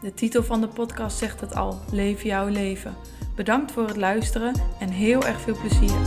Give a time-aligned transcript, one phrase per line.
[0.00, 2.94] De titel van de podcast zegt het al: Leef jouw leven.
[3.36, 6.00] Bedankt voor het luisteren en heel erg veel plezier.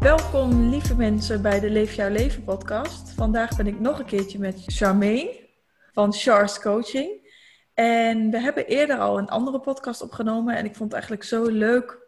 [0.00, 3.10] Welkom lieve mensen bij de Leef jouw leven podcast.
[3.10, 5.48] Vandaag ben ik nog een keertje met Charmaine
[5.92, 7.30] van Char's Coaching.
[7.74, 11.44] En we hebben eerder al een andere podcast opgenomen en ik vond het eigenlijk zo
[11.44, 11.98] leuk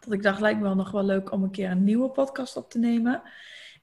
[0.00, 2.56] dat ik dacht lijkt me wel nog wel leuk om een keer een nieuwe podcast
[2.56, 3.22] op te nemen.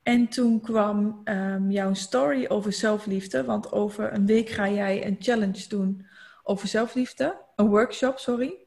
[0.03, 5.15] En toen kwam um, jouw story over zelfliefde, want over een week ga jij een
[5.19, 6.05] challenge doen
[6.43, 8.57] over zelfliefde, een workshop, sorry.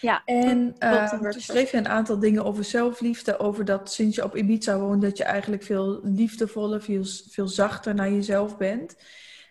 [0.00, 4.24] Ja, en uh, toen schreef je een aantal dingen over zelfliefde, over dat sinds je
[4.24, 8.96] op Ibiza woont, dat je eigenlijk veel liefdevoller, veel, veel zachter naar jezelf bent.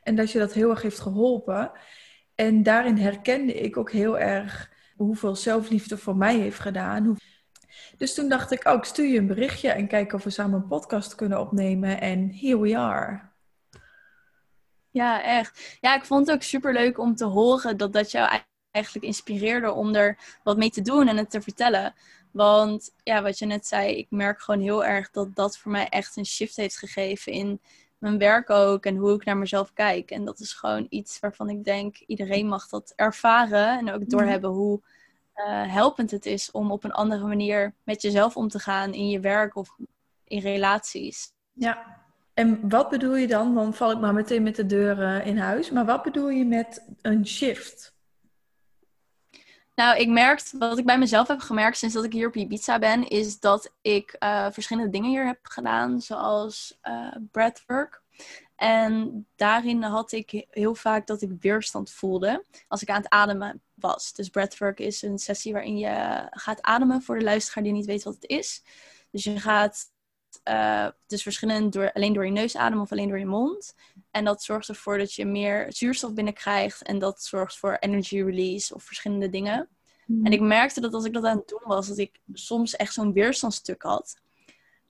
[0.04, 1.72] En dat je dat heel erg heeft geholpen.
[2.36, 7.18] En daarin herkende ik ook heel erg hoeveel zelfliefde voor mij heeft gedaan.
[7.98, 10.62] Dus toen dacht ik, oh, ik stuur je een berichtje en kijk of we samen
[10.62, 12.02] een podcast kunnen opnemen.
[12.02, 13.30] En here we are.
[14.90, 15.78] Ja, echt.
[15.82, 19.72] Ja, ik vond het ook super leuk om te horen dat dat jou eigenlijk inspireerde
[19.72, 21.94] om er wat mee te doen en het te vertellen.
[22.32, 25.88] Want ja, wat je net zei, ik merk gewoon heel erg dat dat voor mij
[25.88, 27.62] echt een shift heeft gegeven in
[27.98, 30.12] mijn werk ook en hoe ik naar mezelf kijk.
[30.12, 34.10] En dat is gewoon iets waarvan ik denk, iedereen mag dat ervaren en ook mhm.
[34.10, 34.82] doorhebben hoe
[35.48, 39.10] uh, helpend het is om op een andere manier met jezelf om te gaan in
[39.10, 39.76] je werk of
[40.24, 41.34] in relaties.
[41.54, 42.02] Ja,
[42.34, 43.56] en wat bedoel je dan?
[43.56, 45.70] Dan val ik maar meteen met de deur in huis.
[45.70, 47.96] Maar wat bedoel je met een shift?
[49.76, 52.80] Nou, ik merk, wat ik bij mezelf heb gemerkt sinds dat ik hier op Ibiza
[52.80, 58.02] ben, is dat ik uh, verschillende dingen hier heb gedaan, zoals uh, breathwork.
[58.56, 63.62] En daarin had ik heel vaak dat ik weerstand voelde als ik aan het ademen
[63.82, 64.14] was.
[64.14, 68.04] Dus breathwork is een sessie waarin je gaat ademen voor de luisteraar die niet weet
[68.04, 68.64] wat het is.
[69.12, 69.92] Dus je gaat
[70.50, 73.76] uh, dus verschillend door, alleen door je neus ademen of alleen door je mond.
[74.12, 76.82] En dat zorgt ervoor dat je meer zuurstof binnenkrijgt.
[76.82, 79.70] En dat zorgt voor energy release of verschillende dingen.
[80.06, 80.26] Mhm.
[80.26, 82.94] En ik merkte dat als ik dat aan het doen was, dat ik soms echt
[82.94, 84.22] zo'n weerstandstuk had.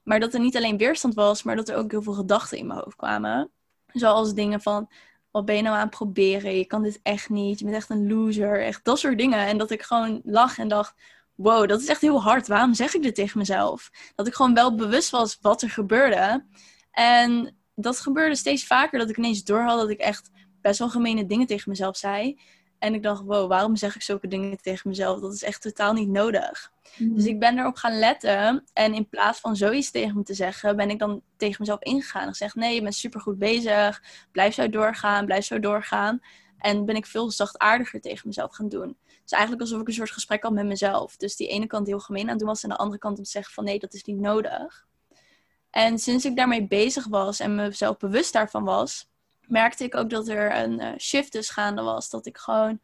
[0.04, 2.68] Maar dat er niet alleen weerstand was, maar dat er ook heel veel gedachten in
[2.68, 3.52] mijn hoofd kwamen.
[3.94, 4.90] Zoals dingen van,
[5.32, 6.58] wat ben je nou aan het proberen?
[6.58, 7.60] Je kan dit echt niet.
[7.60, 8.64] Je bent echt een loser.
[8.64, 9.40] Echt dat soort dingen.
[9.40, 10.94] En dat ik gewoon lag en dacht,
[11.36, 12.48] wow, dat is echt heel hard.
[12.48, 13.90] Waarom zeg ik dit tegen mezelf?
[14.16, 16.46] Dat ik gewoon wel bewust was wat er gebeurde.
[16.92, 19.00] En dat gebeurde steeds vaker.
[19.00, 20.30] Dat ik ineens doorhad dat ik echt
[20.62, 22.40] best wel gemene dingen tegen mezelf zei.
[22.82, 25.20] En ik dacht, wow, waarom zeg ik zulke dingen tegen mezelf?
[25.20, 26.72] Dat is echt totaal niet nodig.
[26.98, 27.14] Mhm.
[27.16, 28.64] Dus ik ben erop gaan letten.
[28.74, 32.22] En in plaats van zoiets tegen me te zeggen, ben ik dan tegen mezelf ingegaan.
[32.22, 34.04] En gezegd, nee, je bent supergoed bezig.
[34.32, 36.22] Blijf zo doorgaan, blijf zo doorgaan.
[36.58, 38.98] En ben ik veel zachtaardiger tegen mezelf gaan doen.
[39.24, 41.18] Dus eigenlijk alsof ik een soort gesprek had met mezelf.
[41.18, 42.64] Dus die ene kant heel gemeen aan het doen was.
[42.64, 44.88] En de andere kant om te zeggen van, nee, dat is niet nodig.
[45.70, 49.11] En sinds ik daarmee bezig was en mezelf bewust daarvan was
[49.52, 52.10] merkte ik ook dat er een uh, shift dus gaande was.
[52.10, 52.80] Dat ik gewoon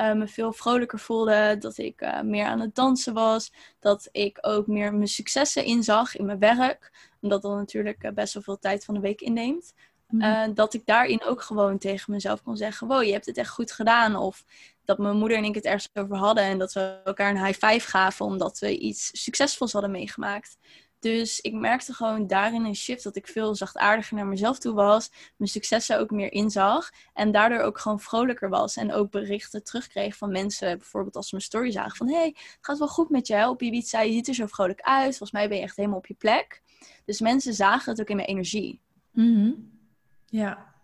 [0.00, 1.56] uh, me veel vrolijker voelde.
[1.58, 3.52] Dat ik uh, meer aan het dansen was.
[3.78, 7.10] Dat ik ook meer mijn successen inzag in mijn werk.
[7.20, 9.74] Omdat dat natuurlijk best wel veel tijd van de week inneemt.
[10.08, 10.54] Mm.
[10.54, 13.72] dat ik daarin ook gewoon tegen mezelf kon zeggen: Wow, je hebt het echt goed
[13.72, 14.16] gedaan.
[14.16, 14.44] Of
[14.84, 16.44] dat mijn moeder en ik het ergens over hadden.
[16.44, 20.56] En dat we elkaar een high five gaven omdat we iets succesvols hadden meegemaakt.
[21.02, 25.10] Dus ik merkte gewoon daarin een shift dat ik veel zachtaardiger naar mezelf toe was.
[25.36, 26.90] Mijn successen ook meer inzag.
[27.14, 28.76] En daardoor ook gewoon vrolijker was.
[28.76, 30.78] En ook berichten terugkreeg van mensen.
[30.78, 32.08] Bijvoorbeeld als ze mijn story zagen van...
[32.08, 34.00] hey, het gaat wel goed met jou op Ibiza.
[34.00, 35.08] Je ziet er zo vrolijk uit.
[35.08, 36.62] Volgens mij ben je echt helemaal op je plek.
[37.04, 38.80] Dus mensen zagen het ook in mijn energie.
[39.12, 39.70] Mm
[40.26, 40.74] Ja.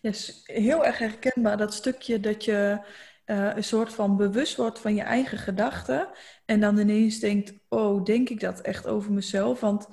[0.00, 2.80] Yes, heel erg herkenbaar dat stukje dat je
[3.26, 6.08] uh, een soort van bewust wordt van je eigen gedachten.
[6.44, 9.60] En dan ineens denkt, oh, denk ik dat echt over mezelf?
[9.60, 9.88] Want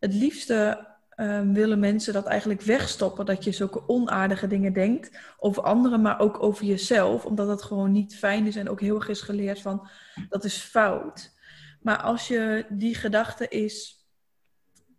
[0.00, 0.86] het liefste
[1.16, 3.26] uh, willen mensen dat eigenlijk wegstoppen.
[3.26, 7.24] Dat je zulke onaardige dingen denkt over anderen, maar ook over jezelf.
[7.24, 9.88] Omdat het gewoon niet fijn is en ook heel erg is geleerd van,
[10.28, 11.36] dat is fout.
[11.80, 14.06] Maar als je die gedachte is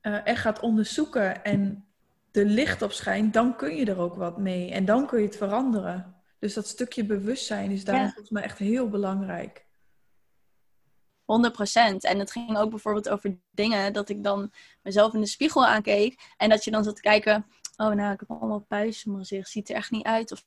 [0.01, 1.85] uh, echt gaat onderzoeken en
[2.31, 4.71] er licht op schijnt, dan kun je er ook wat mee.
[4.71, 6.18] En dan kun je het veranderen.
[6.39, 9.67] Dus dat stukje bewustzijn is daar volgens mij echt heel belangrijk.
[11.21, 11.25] 100%.
[11.99, 14.51] En het ging ook bijvoorbeeld over dingen dat ik dan
[14.81, 16.33] mezelf in de spiegel aankeek.
[16.37, 17.45] En dat je dan zat te kijken,
[17.77, 20.45] oh nou, ik heb allemaal puisten in mijn gezicht, ziet er echt niet uit of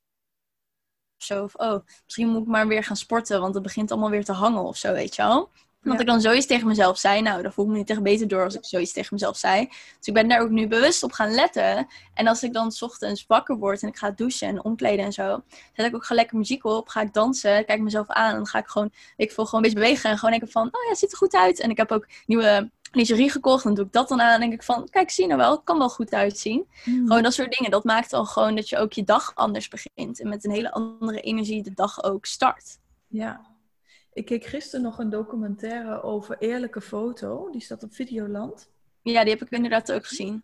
[1.17, 1.43] zo.
[1.43, 4.33] Of oh, misschien moet ik maar weer gaan sporten, want het begint allemaal weer te
[4.33, 5.50] hangen of zo, weet je wel.
[5.82, 8.29] Dat ik dan zoiets tegen mezelf zei, nou, dan voel ik me niet echt beter
[8.29, 9.67] door als ik zoiets tegen mezelf zei.
[9.67, 11.87] Dus ik ben daar ook nu bewust op gaan letten.
[12.14, 15.12] En als ik dan s ochtends wakker word en ik ga douchen en omkleden en
[15.12, 15.43] zo,
[15.73, 18.58] zet ik ook gelijk muziek op, ga ik dansen, kijk mezelf aan en dan ga
[18.58, 20.99] ik gewoon, ik voel gewoon een beetje bewegen en gewoon denken van, oh ja, het
[20.99, 21.61] ziet er goed uit.
[21.61, 23.64] En ik heb ook nieuwe lingerie gekocht.
[23.64, 24.34] Dan doe ik dat dan aan.
[24.34, 25.50] En denk ik van, kijk, zie nou wel.
[25.50, 26.67] Het kan wel goed uitzien.
[26.82, 27.06] Hmm.
[27.06, 27.70] Gewoon dat soort dingen.
[27.70, 30.20] Dat maakt al gewoon dat je ook je dag anders begint.
[30.20, 32.79] En met een hele andere energie de dag ook start.
[33.08, 33.52] Ja.
[34.12, 37.50] Ik keek gisteren nog een documentaire over Eerlijke Foto.
[37.50, 38.70] Die staat op Videoland.
[39.03, 40.43] Ja, die heb ik inderdaad ook gezien.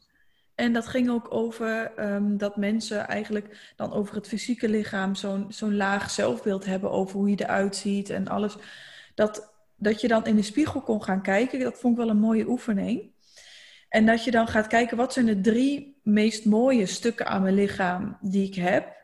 [0.55, 5.47] En dat ging ook over ehm, dat mensen eigenlijk dan over het fysieke lichaam zo'n
[5.49, 8.57] zo'n laag zelfbeeld hebben over hoe je eruit ziet en alles.
[9.15, 11.61] Dat dat je dan in de spiegel kon gaan kijken.
[11.61, 13.11] Dat vond ik wel een mooie oefening.
[13.89, 17.55] En dat je dan gaat kijken, wat zijn de drie meest mooie stukken aan mijn
[17.55, 18.97] lichaam die ik heb?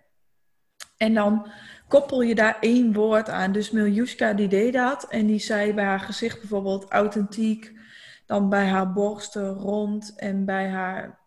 [0.97, 1.51] En dan
[1.89, 3.53] koppel je daar één woord aan.
[3.53, 5.09] Dus Miljuska die deed dat.
[5.09, 7.73] En die zei bij haar gezicht bijvoorbeeld authentiek.
[8.27, 10.15] Dan bij haar borsten rond.
[10.17, 11.19] En bij haar,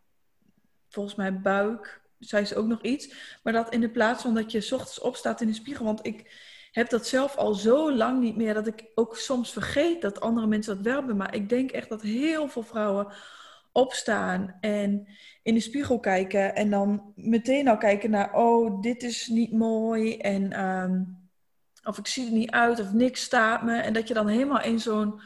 [0.89, 2.01] volgens mij, buik.
[2.19, 3.13] Zei ze ook nog iets.
[3.43, 5.85] Maar dat in de plaats van dat je s ochtends opstaat in de spiegel.
[5.85, 6.31] Want ik
[6.71, 10.47] heb dat zelf al zo lang niet meer dat ik ook soms vergeet dat andere
[10.47, 11.17] mensen dat wel hebben.
[11.17, 13.07] Maar ik denk echt dat heel veel vrouwen
[13.77, 15.07] opstaan en
[15.43, 20.17] in de spiegel kijken en dan meteen al kijken naar, oh, dit is niet mooi
[20.17, 21.03] en ehm,
[21.83, 23.77] of ik zie er niet uit of niks staat me.
[23.77, 25.21] En dat je dan helemaal in zo'n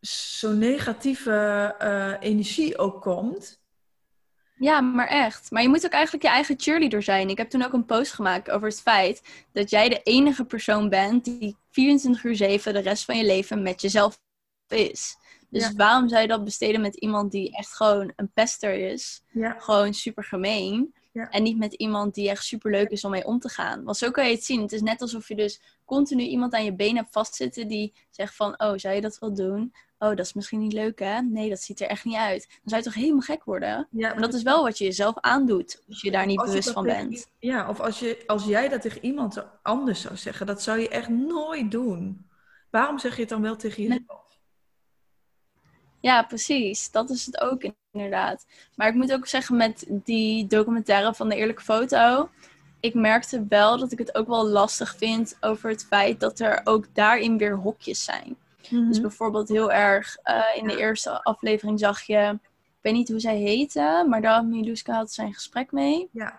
[0.00, 3.60] zo'n negatieve uh, energie ook komt.
[4.54, 5.50] Ja, maar echt.
[5.50, 7.28] Maar je moet ook eigenlijk je eigen cheerleader zijn.
[7.28, 10.88] Ik heb toen ook een post gemaakt over het feit dat jij de enige persoon
[10.88, 14.20] bent die 24 uur 7 de rest van je leven met jezelf
[14.68, 15.16] is.
[15.50, 19.22] Dus waarom zou je dat besteden met iemand die echt gewoon een pester is?
[19.30, 19.56] Ja.
[19.58, 20.94] Gewoon super gemeen.
[21.12, 21.28] Ja.
[21.30, 23.84] En niet met iemand die echt super leuk is om mee om te gaan.
[23.84, 24.62] Want zo kan je het zien.
[24.62, 28.34] Het is net alsof je dus continu iemand aan je been hebt vastzitten die zegt
[28.34, 29.72] van, oh, zou je dat wel doen?
[29.98, 31.20] oh, dat is misschien niet leuk hè?
[31.20, 32.46] Nee, dat ziet er echt niet uit.
[32.48, 33.88] Dan zou je toch helemaal gek worden?
[33.90, 36.84] Ja, maar dat is wel wat je jezelf aandoet, als je daar niet bewust van
[36.84, 37.30] bent.
[37.38, 40.88] Ja, of als, je, als jij dat tegen iemand anders zou zeggen, dat zou je
[40.88, 42.26] echt nooit doen.
[42.70, 44.26] Waarom zeg je het dan wel tegen jezelf?
[46.00, 46.90] Ja, precies.
[46.90, 48.46] Dat is het ook inderdaad.
[48.74, 52.28] Maar ik moet ook zeggen, met die documentaire van de Eerlijke Foto,
[52.80, 56.60] ik merkte wel dat ik het ook wel lastig vind over het feit dat er
[56.64, 58.36] ook daarin weer hokjes zijn.
[58.70, 59.00] Dus mhm.
[59.00, 63.36] bijvoorbeeld heel erg uh, in de eerste aflevering zag je, ik weet niet hoe zij
[63.36, 66.08] heette, maar daar had Miluska had zijn gesprek mee.
[66.12, 66.34] Ja.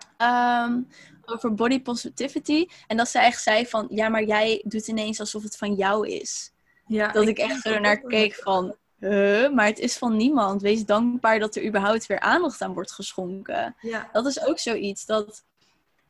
[0.64, 0.88] Um,
[1.24, 2.66] over body positivity.
[2.86, 6.08] En dat ze echt zei van, ja, maar jij doet ineens alsof het van jou
[6.08, 6.52] is.
[6.86, 10.62] Ja, dat ik, ik echt er naar keek van, huh, maar het is van niemand.
[10.62, 13.76] Wees dankbaar dat er überhaupt weer aandacht aan wordt geschonken.
[13.80, 14.08] Ja.
[14.12, 15.44] Dat is ook zoiets dat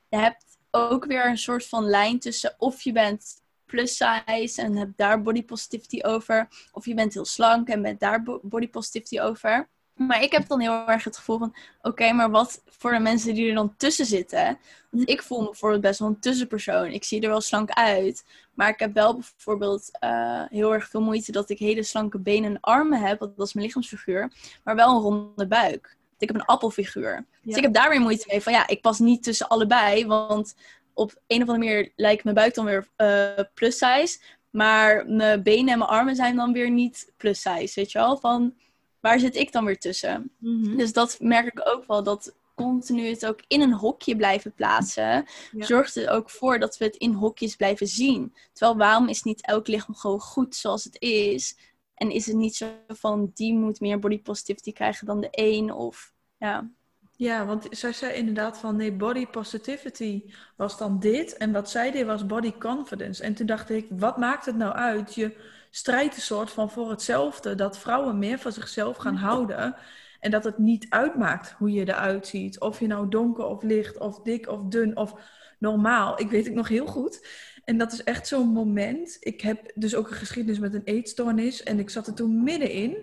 [0.09, 4.77] je hebt ook weer een soort van lijn tussen of je bent plus size en
[4.77, 6.49] heb daar body positivity over.
[6.73, 9.69] Of je bent heel slank en bent daar body positivity over.
[10.07, 13.35] Maar ik heb dan heel erg het gevoel van, oké, maar wat voor de mensen
[13.35, 14.59] die er dan tussen zitten?
[14.91, 16.91] Want ik voel me bijvoorbeeld best wel een tussenpersoon.
[16.91, 18.25] Ik zie er wel slank uit.
[18.55, 22.51] Maar ik heb wel bijvoorbeeld uh, heel erg veel moeite dat ik hele slanke benen
[22.51, 23.19] en armen heb.
[23.19, 24.33] Dat is mijn lichaamsfiguur.
[24.65, 25.97] Maar wel een ronde buik.
[26.19, 27.27] Ik heb een appelfiguur.
[27.43, 30.07] Dus ik heb daar weer moeite mee van, ja, ik pas niet tussen allebei.
[30.07, 30.55] Want
[30.95, 34.19] op een of andere manier lijkt mijn buik dan weer uh, plus size.
[34.51, 37.73] Maar mijn benen en mijn armen zijn dan weer niet plus size.
[37.75, 38.17] Weet je wel?
[38.17, 38.55] Van
[39.01, 40.31] waar zit ik dan weer tussen?
[40.39, 40.77] Mhm.
[40.77, 42.03] Dus dat merk ik ook wel.
[42.03, 45.25] Dat continu het ook in een hokje blijven plaatsen.
[45.59, 48.35] Zorgt er ook voor dat we het in hokjes blijven zien.
[48.53, 51.57] Terwijl waarom is niet elk lichaam gewoon goed zoals het is?
[51.95, 55.73] En is het niet zo van die moet meer body positivity krijgen dan de een?
[55.73, 56.71] Of ja.
[57.17, 60.25] Ja, want zij zei inderdaad van nee, body positivity
[60.57, 61.37] was dan dit.
[61.37, 63.23] En wat zij deed was body confidence.
[63.23, 65.15] En toen dacht ik, wat maakt het nou uit?
[65.15, 65.37] Je
[65.71, 67.55] strijdt een soort van voor hetzelfde.
[67.55, 69.77] Dat vrouwen meer van zichzelf gaan houden.
[70.21, 72.61] En dat het niet uitmaakt hoe je eruit ziet.
[72.61, 75.15] Of je nou donker of licht of dik of dun of
[75.59, 76.21] normaal.
[76.21, 77.27] Ik weet het nog heel goed.
[77.65, 79.17] En dat is echt zo'n moment.
[79.21, 81.63] Ik heb dus ook een geschiedenis met een eetstoornis.
[81.63, 82.97] En ik zat er toen middenin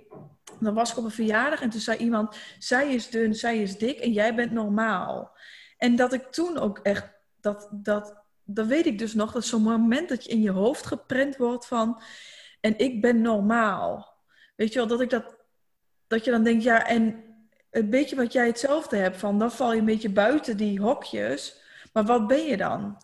[0.60, 3.78] dan was ik op een verjaardag en toen zei iemand: Zij is dun, zij is
[3.78, 5.38] dik en jij bent normaal.
[5.78, 7.10] En dat ik toen ook echt,
[7.42, 10.86] dat, dat, dat weet ik dus nog, dat zo'n moment dat je in je hoofd
[10.86, 12.02] geprent wordt van:
[12.60, 14.16] En ik ben normaal.
[14.56, 15.36] Weet je wel, dat ik dat,
[16.08, 17.24] dat je dan denkt: Ja, en
[17.72, 21.62] een beetje wat jij hetzelfde hebt van, dan val je een beetje buiten die hokjes.
[21.94, 22.98] Maar wat ben je dan?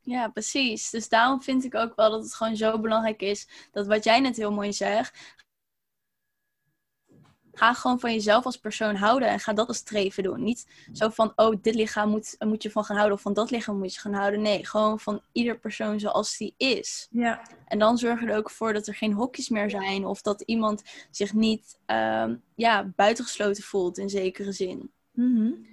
[0.00, 0.90] Ja, precies.
[0.90, 4.20] Dus daarom vind ik ook wel dat het gewoon zo belangrijk is dat wat jij
[4.20, 5.34] net heel mooi zegt,
[7.52, 10.42] Ga gewoon van jezelf als persoon houden en ga dat als streven doen.
[10.42, 13.50] Niet zo van, oh, dit lichaam moet, moet je van gaan houden of van dat
[13.50, 14.42] lichaam moet je gaan houden.
[14.42, 17.08] Nee, gewoon van ieder persoon zoals die is.
[17.10, 17.42] Ja.
[17.66, 20.40] En dan zorg je er ook voor dat er geen hokjes meer zijn of dat
[20.40, 24.90] iemand zich niet um, ja, buitengesloten voelt in zekere zin.
[25.12, 25.70] Mm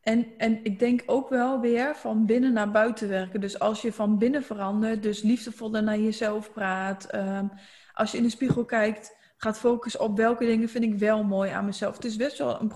[0.00, 3.40] en, en ik denk ook wel weer van binnen naar buiten werken.
[3.40, 7.04] Dus als je van binnen verandert, dus liefdevoller naar jezelf praat.
[7.04, 7.46] Ehm,
[7.92, 11.50] als je in de spiegel kijkt, gaat focussen op welke dingen vind ik wel mooi
[11.50, 11.94] aan mezelf.
[11.94, 12.72] Het is best wel een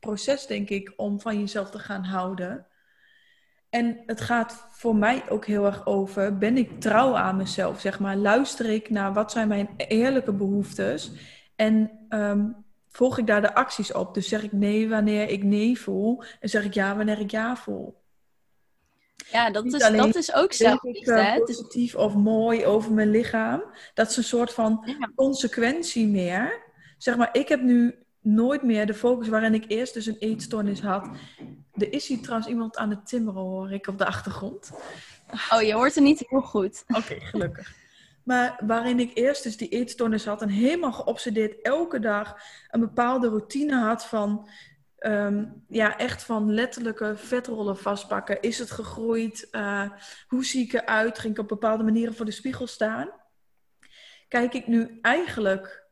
[0.00, 2.66] proces, denk ik, om van jezelf te gaan houden.
[3.70, 7.98] En het gaat voor mij ook heel erg over, ben ik trouw aan mezelf, zeg
[7.98, 8.16] maar.
[8.16, 11.12] Luister ik naar wat zijn mijn eerlijke behoeftes
[11.56, 14.14] en um, volg ik daar de acties op.
[14.14, 17.56] Dus zeg ik nee wanneer ik nee voel en zeg ik ja wanneer ik ja
[17.56, 18.04] voel.
[19.30, 21.12] Ja, dat, is, dat is ook zelfliefde.
[21.12, 23.62] Uh, positief of mooi over mijn lichaam.
[23.94, 26.62] Dat is een soort van consequentie meer.
[26.98, 30.80] Zeg maar, ik heb nu nooit meer de focus waarin ik eerst dus een eetstoornis
[30.80, 31.08] had.
[31.72, 34.70] Er is hier trouwens iemand aan het timmeren, hoor ik op de achtergrond.
[35.52, 36.84] Oh, je hoort er niet heel goed.
[36.98, 37.74] Oké, gelukkig.
[38.22, 42.36] Maar waarin ik eerst dus die eetstoornis had en helemaal geobsedeerd elke dag
[42.70, 44.48] een bepaalde routine had van,
[44.98, 48.40] ehm, ja, echt van letterlijke vetrollen vastpakken.
[48.40, 49.48] Is het gegroeid?
[49.52, 49.90] Uh,
[50.28, 51.18] hoe zie ik eruit?
[51.18, 53.10] Ging ik op bepaalde manieren voor de spiegel staan?
[54.28, 55.84] Kijk ik nu eigenlijk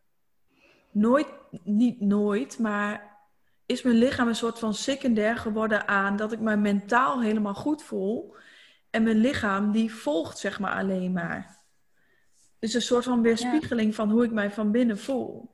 [0.90, 1.28] nooit,
[1.64, 3.18] niet nooit, maar
[3.66, 7.82] is mijn lichaam een soort van secundair geworden aan dat ik me mentaal helemaal goed
[7.82, 8.37] voel.
[8.90, 11.62] En mijn lichaam die volgt zeg maar alleen maar.
[12.58, 15.53] Dus een soort van weerspiegeling van hoe ik mij van binnen voel.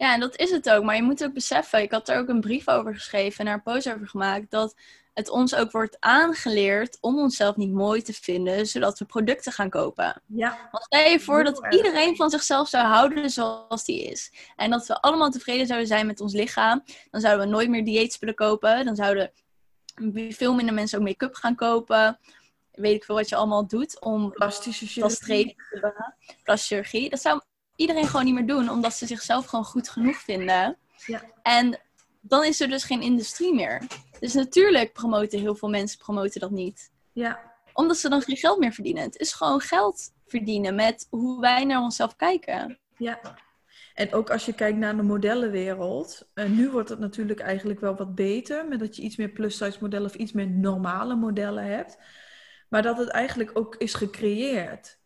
[0.00, 0.84] Ja, en dat is het ook.
[0.84, 3.54] Maar je moet ook beseffen, ik had er ook een brief over geschreven en daar
[3.54, 4.74] een post over gemaakt, dat
[5.14, 9.70] het ons ook wordt aangeleerd om onszelf niet mooi te vinden, zodat we producten gaan
[9.70, 10.22] kopen.
[10.26, 10.68] Ja.
[10.70, 14.32] Want stel je voor dat iedereen van zichzelf zou houden zoals die is.
[14.56, 16.82] En dat we allemaal tevreden zouden zijn met ons lichaam.
[17.10, 18.84] Dan zouden we nooit meer dieetspullen kopen.
[18.84, 19.32] Dan zouden
[20.28, 22.18] veel minder mensen ook make-up gaan kopen
[22.72, 25.56] weet ik veel wat je allemaal doet om plastische chirurgie.
[26.44, 27.10] plastische chirurgie.
[27.10, 27.40] Dat zou
[27.80, 30.76] iedereen gewoon niet meer doen, omdat ze zichzelf gewoon goed genoeg vinden.
[31.06, 31.22] Ja.
[31.42, 31.80] En
[32.20, 33.82] dan is er dus geen industrie meer.
[34.18, 36.90] Dus natuurlijk promoten heel veel mensen promoten dat niet.
[37.12, 37.52] Ja.
[37.72, 39.02] Omdat ze dan geen geld meer verdienen.
[39.02, 42.78] Het is gewoon geld verdienen met hoe wij naar onszelf kijken.
[42.96, 43.20] Ja.
[43.94, 46.28] En ook als je kijkt naar de modellenwereld.
[46.34, 48.68] En nu wordt het natuurlijk eigenlijk wel wat beter.
[48.68, 51.98] Met dat je iets meer plus-size modellen of iets meer normale modellen hebt.
[52.68, 54.99] Maar dat het eigenlijk ook is gecreëerd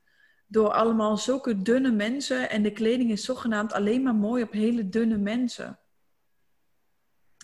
[0.47, 2.51] door allemaal zulke dunne mensen.
[2.51, 5.79] En de kleding is zogenaamd alleen maar mooi op hele dunne mensen.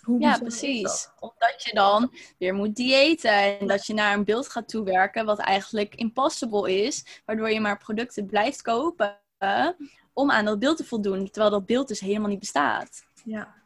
[0.03, 1.09] Hoe ja, precies.
[1.19, 5.39] Omdat je dan weer moet diëten en dat je naar een beeld gaat toewerken wat
[5.39, 9.19] eigenlijk impossible is, waardoor je maar producten blijft kopen
[10.13, 13.05] om aan dat beeld te voldoen, terwijl dat beeld dus helemaal niet bestaat.
[13.23, 13.59] Ja.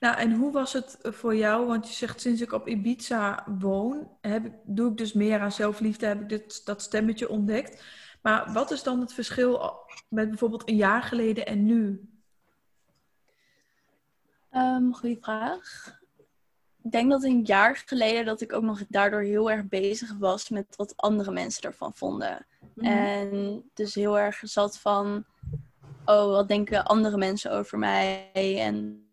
[0.00, 1.66] Nou, en hoe was het voor jou?
[1.66, 5.52] Want je zegt sinds ik op Ibiza woon, heb ik, doe ik dus meer aan
[5.52, 7.82] zelfliefde, heb ik dit, dat stemmetje ontdekt.
[8.20, 12.08] Maar wat is dan het verschil met bijvoorbeeld een jaar geleden en nu?
[14.52, 15.98] Um, goeie vraag.
[16.82, 20.48] Ik denk dat een jaar geleden dat ik ook nog daardoor heel erg bezig was
[20.48, 22.46] met wat andere mensen ervan vonden.
[22.74, 22.86] Mhm.
[22.86, 25.24] En dus heel erg zat van,
[26.04, 28.30] oh, wat denken andere mensen over mij?
[28.34, 29.04] En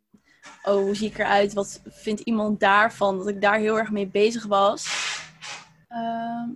[0.64, 1.54] oh, hoe zie ik eruit?
[1.54, 3.18] Wat vindt iemand daarvan?
[3.18, 5.06] Dat ik daar heel erg mee bezig was.
[5.88, 6.50] Ehm,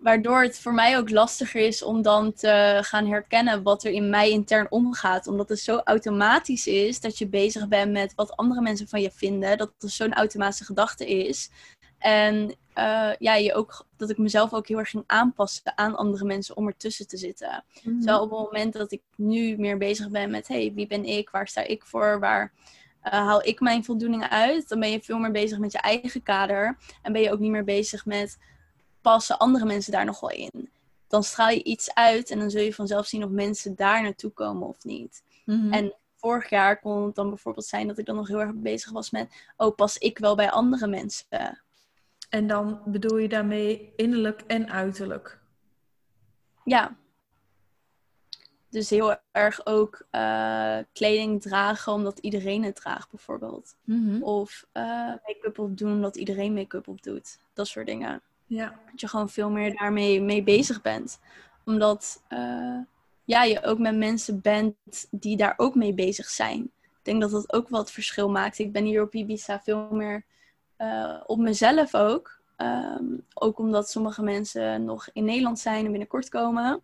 [0.00, 4.10] waardoor het voor mij ook lastiger is om dan te gaan herkennen wat er in
[4.10, 5.26] mij intern omgaat.
[5.26, 9.10] Omdat het zo automatisch is dat je bezig bent met wat andere mensen van je
[9.10, 9.58] vinden.
[9.58, 11.50] Dat het zo'n automatische gedachte is.
[11.98, 16.24] En uh, ja, je ook, dat ik mezelf ook heel erg ging aanpassen aan andere
[16.24, 17.64] mensen om ertussen te zitten.
[17.82, 21.04] Mm Zo op het moment dat ik nu meer bezig ben met, hey, wie ben
[21.04, 21.30] ik?
[21.30, 22.20] Waar sta ik voor?
[22.20, 22.52] Waar
[23.04, 26.22] uh, haal ik mijn voldoening uit, dan ben je veel meer bezig met je eigen
[26.22, 26.78] kader.
[27.02, 28.38] En ben je ook niet meer bezig met
[29.00, 30.70] passen andere mensen daar nog wel in.
[31.08, 34.30] Dan straal je iets uit en dan zul je vanzelf zien of mensen daar naartoe
[34.30, 35.22] komen of niet.
[35.44, 35.72] Mhm.
[35.72, 38.90] En vorig jaar kon het dan bijvoorbeeld zijn dat ik dan nog heel erg bezig
[38.90, 41.62] was met, oh, pas ik wel bij andere mensen?
[42.28, 45.40] En dan bedoel je daarmee innerlijk en uiterlijk?
[46.64, 46.96] Ja,
[48.70, 53.76] dus heel erg ook uh, kleding dragen omdat iedereen het draagt, bijvoorbeeld.
[53.84, 54.22] Mhm.
[54.22, 57.38] Of uh, make-up op doen omdat iedereen make-up op doet.
[57.52, 58.22] Dat soort dingen.
[58.50, 58.74] Ja.
[58.90, 61.20] Dat je gewoon veel meer daarmee mee bezig bent.
[61.64, 62.78] Omdat uh,
[63.24, 64.74] ja, je ook met mensen bent
[65.10, 66.62] die daar ook mee bezig zijn.
[66.82, 68.58] Ik denk dat dat ook wat verschil maakt.
[68.58, 70.24] Ik ben hier op Ibiza veel meer
[71.26, 72.40] op mezelf ook.
[72.56, 76.82] Um, ook omdat sommige mensen nog in Nederland zijn en binnenkort komen.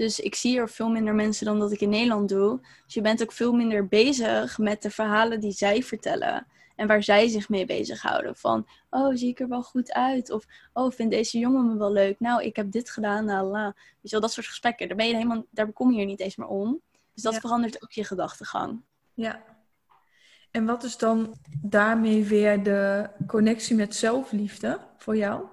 [0.00, 2.60] Dus ik zie er veel minder mensen dan dat ik in Nederland doe.
[2.84, 6.46] Dus je bent ook veel minder bezig met de verhalen die zij vertellen.
[6.76, 8.36] En waar zij zich mee bezighouden.
[8.36, 10.30] Van, oh, zie ik er wel goed uit?
[10.30, 12.20] Of, oh, vindt deze jongen me wel leuk?
[12.20, 13.64] Nou, ik heb dit gedaan, la la.
[13.64, 14.88] Weet je wel, dat soort gesprekken.
[14.88, 16.80] Daar, ben je helemaal, daar kom je hier niet eens meer om.
[17.14, 18.82] Dus dat verandert ook je gedachtegang.
[19.14, 19.44] Ja.
[20.50, 25.44] En wat is dan daarmee weer de connectie met zelfliefde voor jou?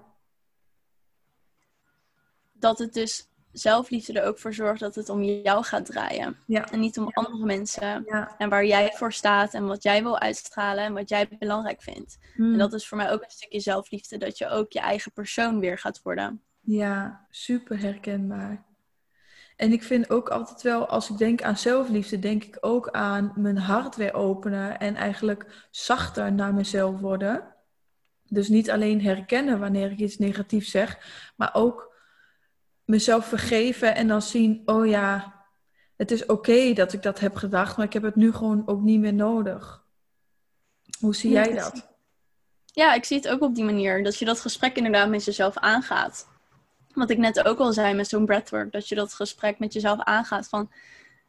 [2.53, 3.27] Dat het dus
[3.59, 6.37] zelfliefde er ook voor zorgt dat het om jou gaat draaien.
[6.45, 6.71] Ja.
[6.71, 8.03] En niet om andere mensen.
[8.05, 8.35] Ja.
[8.37, 12.17] En waar jij voor staat en wat jij wil uitstralen en wat jij belangrijk vindt.
[12.35, 12.51] Hmm.
[12.51, 15.59] En dat is voor mij ook een stukje zelfliefde, dat je ook je eigen persoon
[15.59, 16.41] weer gaat worden.
[16.59, 18.65] Ja, super herkenbaar.
[19.55, 23.31] En ik vind ook altijd wel, als ik denk aan zelfliefde, denk ik ook aan
[23.35, 27.55] mijn hart weer openen en eigenlijk zachter naar mezelf worden.
[28.29, 30.97] Dus niet alleen herkennen wanneer ik iets negatiefs zeg,
[31.35, 31.86] maar ook
[32.87, 35.35] mezelf vergeven en dan zien, oh ja,
[35.95, 38.81] het is oké dat ik dat heb gedacht, maar ik heb het nu gewoon ook
[38.81, 39.83] niet meer nodig.
[40.99, 41.95] Hoe zie jij dat?
[42.65, 44.03] Ja, ik zie het ook op die manier.
[44.03, 46.27] Dat je dat gesprek inderdaad met jezelf aangaat.
[46.93, 48.71] Wat ik net ook al zei met zo'n breathwork.
[48.71, 50.71] Dat je dat gesprek met jezelf aangaat van...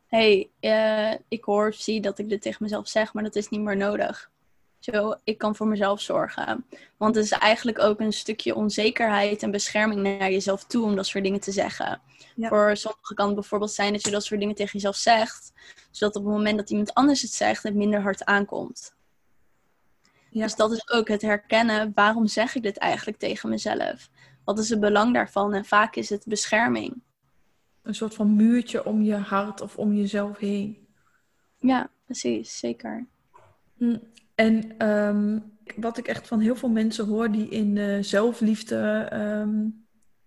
[0.07, 3.37] Hé, hey, uh, ik hoor of zie dat ik dit tegen mezelf zeg, maar dat
[3.37, 4.31] is niet meer nodig.
[4.79, 6.67] Zo, ik kan voor mezelf zorgen.
[6.97, 11.07] Want het is eigenlijk ook een stukje onzekerheid en bescherming naar jezelf toe om dat
[11.07, 12.01] soort dingen te zeggen.
[12.35, 12.49] Ja.
[12.49, 15.53] Voor sommigen kan het bijvoorbeeld zijn dat je dat soort dingen tegen jezelf zegt,
[15.91, 18.97] zodat op het moment dat iemand anders het zegt, het minder hard aankomt.
[20.31, 20.43] Ja.
[20.43, 24.11] Dus dat is ook het herkennen, waarom zeg ik dit eigenlijk tegen mezelf?
[24.45, 25.55] Wat is het belang daarvan?
[25.55, 27.03] En vaak is het bescherming.
[27.83, 30.87] Een soort van muurtje om je hart of om jezelf heen.
[31.57, 33.07] Ja, precies, zeker.
[33.77, 33.97] Hm.
[34.39, 35.39] En ehm,
[35.77, 39.87] wat ik echt van heel veel mensen hoor die in uh, zelfliefde um,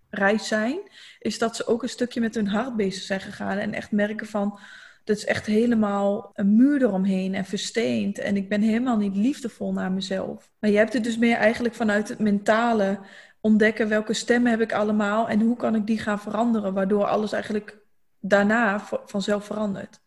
[0.09, 0.79] reis zijn,
[1.19, 4.27] is dat ze ook een stukje met hun hart bezig zijn gegaan en echt merken
[4.27, 4.59] van,
[5.03, 9.73] dat is echt helemaal een muur eromheen en versteend en ik ben helemaal niet liefdevol
[9.73, 10.51] naar mezelf.
[10.59, 12.99] Maar je hebt het dus meer eigenlijk vanuit het mentale
[13.41, 17.31] ontdekken welke stemmen heb ik allemaal en hoe kan ik die gaan veranderen, waardoor alles
[17.31, 17.77] eigenlijk
[18.19, 20.00] daarna vanzelf verandert.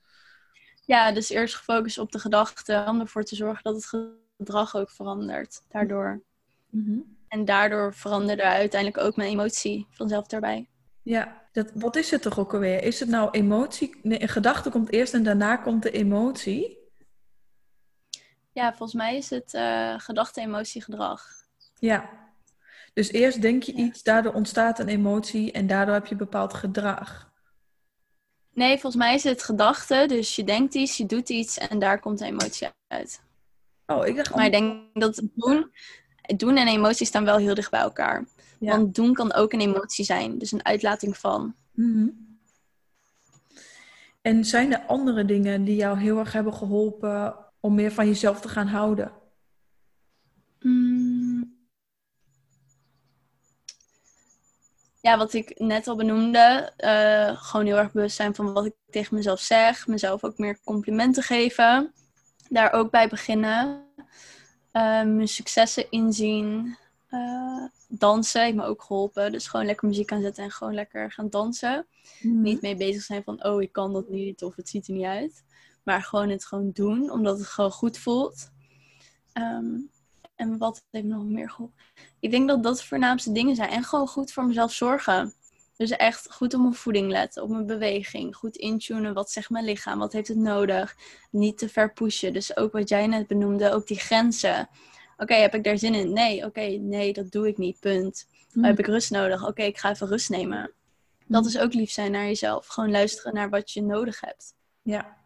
[0.87, 3.87] Ja, dus eerst gefocust op de gedachten om ervoor te zorgen dat het
[4.37, 5.63] gedrag ook verandert.
[5.69, 6.23] Daardoor.
[6.71, 7.17] Mm-hmm.
[7.29, 10.69] En daardoor veranderde uiteindelijk ook mijn emotie vanzelf daarbij.
[11.03, 12.83] Ja, dat, wat is het toch ook alweer?
[12.83, 13.97] Is het nou emotie?
[14.03, 16.79] Nee, een gedachte komt eerst en daarna komt de emotie?
[18.53, 21.27] Ja, volgens mij is het uh, gedachte, emotie, gedrag.
[21.79, 22.11] Ja,
[22.93, 27.33] dus eerst denk je iets, daardoor ontstaat een emotie en daardoor heb je bepaald gedrag.
[28.55, 30.05] Nee, volgens mij is het gedachte.
[30.09, 33.21] Dus je denkt iets, je doet iets en daar komt de emotie uit.
[33.87, 34.35] Oh, ik dacht...
[34.35, 35.71] Maar ik denk dat het doen,
[36.37, 38.25] doen en emotie staan wel heel dicht bij elkaar.
[38.59, 38.71] Ja.
[38.77, 40.39] Want doen kan ook een emotie zijn.
[40.39, 41.55] Dus een uitlating van.
[41.73, 42.39] Mm-hmm.
[44.23, 48.41] En zijn er andere dingen die jou heel erg hebben geholpen om meer van jezelf
[48.41, 49.13] te gaan houden?
[55.05, 58.75] Ja, wat ik net al benoemde, uh, gewoon heel erg bewust zijn van wat ik
[58.91, 59.87] tegen mezelf zeg.
[59.87, 61.93] Mezelf ook meer complimenten geven.
[62.49, 63.87] Daar ook bij beginnen.
[63.97, 66.77] Uh, mijn successen inzien.
[67.11, 69.33] Uh, dansen heeft me ook geholpen.
[69.33, 71.87] Dus gewoon lekker muziek aanzetten en gewoon lekker gaan dansen.
[72.21, 72.43] Mm-hmm.
[72.43, 75.05] Niet mee bezig zijn van, oh, ik kan dat niet of het ziet er niet
[75.05, 75.45] uit.
[75.83, 78.51] Maar gewoon het gewoon doen, omdat het gewoon goed voelt.
[79.35, 79.91] Um,
[80.37, 81.79] en wat heeft nog meer geholpen?
[82.21, 83.71] Ik denk dat dat de voornaamste dingen zijn.
[83.71, 85.35] En gewoon goed voor mezelf zorgen.
[85.77, 88.37] Dus echt goed op mijn voeding letten, op mijn beweging.
[88.37, 90.97] Goed intunen, wat zegt mijn lichaam, wat heeft het nodig.
[91.31, 92.33] Niet te ver pushen.
[92.33, 94.69] Dus ook wat jij net benoemde, ook die grenzen.
[95.13, 96.13] Oké, okay, heb ik daar zin in?
[96.13, 98.27] Nee, oké, okay, nee, dat doe ik niet, punt.
[98.53, 98.65] Mm.
[98.65, 99.41] Heb ik rust nodig?
[99.41, 100.73] Oké, okay, ik ga even rust nemen.
[101.27, 102.67] Dat is ook lief zijn naar jezelf.
[102.67, 104.55] Gewoon luisteren naar wat je nodig hebt.
[104.83, 105.17] Ja.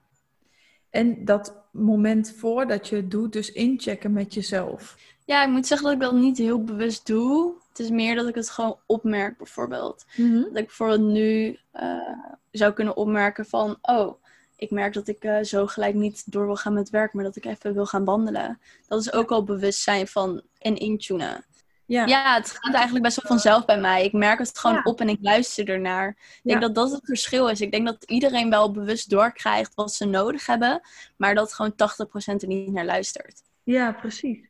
[0.91, 4.97] En dat moment voordat je het doet, dus inchecken met jezelf.
[5.25, 7.55] Ja, ik moet zeggen dat ik dat niet heel bewust doe.
[7.69, 10.05] Het is meer dat ik het gewoon opmerk, bijvoorbeeld.
[10.17, 10.43] Mm-hmm.
[10.43, 12.13] Dat ik bijvoorbeeld nu uh,
[12.51, 13.79] zou kunnen opmerken van...
[13.83, 14.23] Oh,
[14.57, 17.37] ik merk dat ik uh, zo gelijk niet door wil gaan met werk, maar dat
[17.37, 18.61] ik even wil gaan wandelen.
[18.89, 21.45] Dat is ook al bewustzijn van en intunen.
[21.89, 22.07] Ja.
[22.07, 24.05] ja, het gaat eigenlijk best wel vanzelf bij mij.
[24.05, 24.83] Ik merk het gewoon Ja.
[24.85, 26.09] op en ik luister ernaar.
[26.09, 26.67] Ik denk Ja.
[26.67, 27.61] dat dat het verschil is.
[27.61, 30.81] Ik denk dat iedereen wel bewust doorkrijgt wat ze nodig hebben,
[31.17, 33.43] maar dat gewoon 80% er niet naar luistert.
[33.63, 34.49] Ja, precies.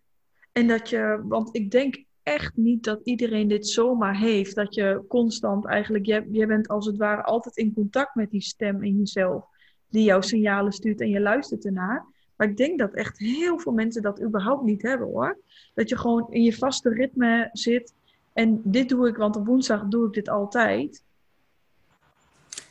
[0.53, 4.55] En dat je, want ik denk echt niet dat iedereen dit zomaar heeft.
[4.55, 8.41] Dat je constant eigenlijk, jij, jij bent als het ware altijd in contact met die
[8.43, 9.45] stem in jezelf.
[9.89, 12.07] Die jouw signalen stuurt en je luistert ernaar.
[12.39, 15.39] Maar ik denk dat echt heel veel mensen dat überhaupt niet hebben hoor.
[15.75, 17.95] Dat je gewoon in je vaste ritme zit.
[18.33, 21.03] En dit doe ik, want op woensdag doe ik dit altijd.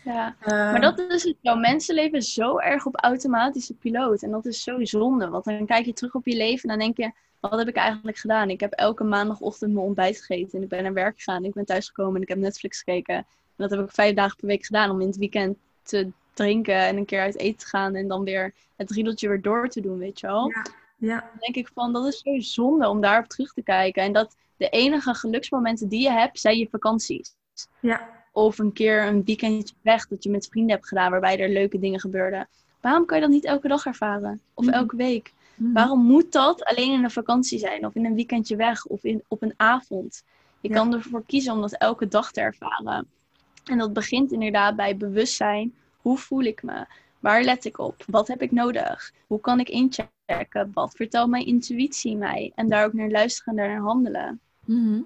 [0.03, 1.55] Ja, maar dat is het zo.
[1.55, 4.21] Mensen leven zo erg op automatische piloot.
[4.21, 5.29] En dat is zo zonde.
[5.29, 7.25] Want dan kijk je terug op je leven en dan denk je...
[7.39, 8.49] Wat heb ik eigenlijk gedaan?
[8.49, 10.57] Ik heb elke maandagochtend mijn ontbijt gegeten.
[10.57, 11.45] En ik ben naar werk gegaan.
[11.45, 13.15] Ik ben thuisgekomen en ik heb Netflix gekeken.
[13.15, 13.25] En
[13.55, 14.89] dat heb ik vijf dagen per week gedaan.
[14.89, 17.95] Om in het weekend te drinken en een keer uit eten te gaan.
[17.95, 20.49] En dan weer het riedeltje weer door te doen, weet je wel.
[20.49, 20.65] Ja.
[20.97, 21.19] Ja.
[21.19, 24.03] Dan denk ik van, dat is zo zonde om daarop terug te kijken.
[24.03, 27.35] En dat de enige geluksmomenten die je hebt, zijn je vakanties.
[27.79, 28.09] Ja.
[28.31, 31.79] Of een keer een weekendje weg dat je met vrienden hebt gedaan waarbij er leuke
[31.79, 32.47] dingen gebeurden.
[32.81, 34.41] Waarom kan je dat niet elke dag ervaren?
[34.53, 34.73] Of mhm.
[34.73, 35.33] elke week?
[35.55, 35.73] Mhm.
[35.73, 37.85] Waarom moet dat alleen in een vakantie zijn?
[37.85, 38.85] Of in een weekendje weg?
[38.85, 40.23] Of in, op een avond?
[40.59, 43.07] Je kan ervoor kiezen om dat elke dag te ervaren.
[43.65, 45.73] En dat begint inderdaad bij bewustzijn.
[46.07, 46.85] Hoe voel ik me?
[47.19, 48.03] Waar let ik op?
[48.05, 49.11] Wat heb ik nodig?
[49.27, 50.71] Hoe kan ik inchecken?
[50.73, 52.51] Wat vertelt mijn intuïtie mij?
[52.55, 54.39] En daar ook naar luisteren en naar handelen.
[54.65, 55.01] Mhm.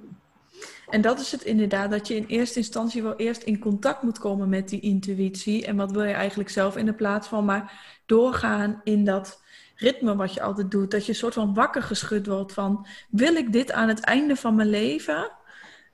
[0.90, 4.20] En dat is het inderdaad, dat je in eerste instantie wel eerst in contact moet
[4.20, 5.66] komen met die intuïtie.
[5.66, 9.42] En wat wil je eigenlijk zelf in de plaats van maar doorgaan in dat
[9.76, 10.92] ritme wat je altijd doet.
[10.92, 14.36] Dat je een soort van wakker geschud wordt van, wil ik dit aan het einde
[14.36, 15.32] van mijn leven?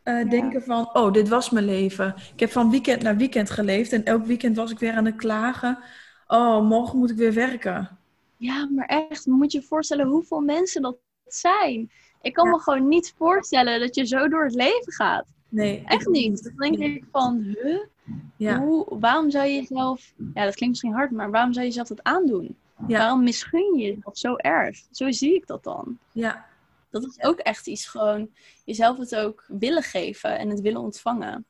[0.07, 2.15] Uh, Denken van, oh, dit was mijn leven.
[2.33, 5.15] Ik heb van weekend naar weekend geleefd en elk weekend was ik weer aan het
[5.15, 5.79] klagen.
[6.27, 7.97] Oh, morgen moet ik weer werken.
[8.37, 11.91] Ja, maar echt, moet je je voorstellen hoeveel mensen dat zijn.
[12.21, 15.25] Ik kan me gewoon niet voorstellen dat je zo door het leven gaat.
[15.49, 15.83] Nee.
[15.85, 16.43] Echt niet.
[16.43, 17.79] Dan denk ik van, huh?
[18.37, 18.59] Ja.
[18.59, 20.13] Hoe, waarom zou je jezelf...
[20.33, 22.55] Ja, dat klinkt misschien hard, maar waarom zou je jezelf dat aandoen?
[22.87, 22.97] Ja.
[22.97, 24.77] Waarom misgun je dat zo erg?
[24.91, 25.97] Zo zie ik dat dan.
[26.11, 26.45] Ja.
[26.89, 28.29] Dat is ook echt iets gewoon
[28.65, 31.45] jezelf het ook willen geven en het willen ontvangen.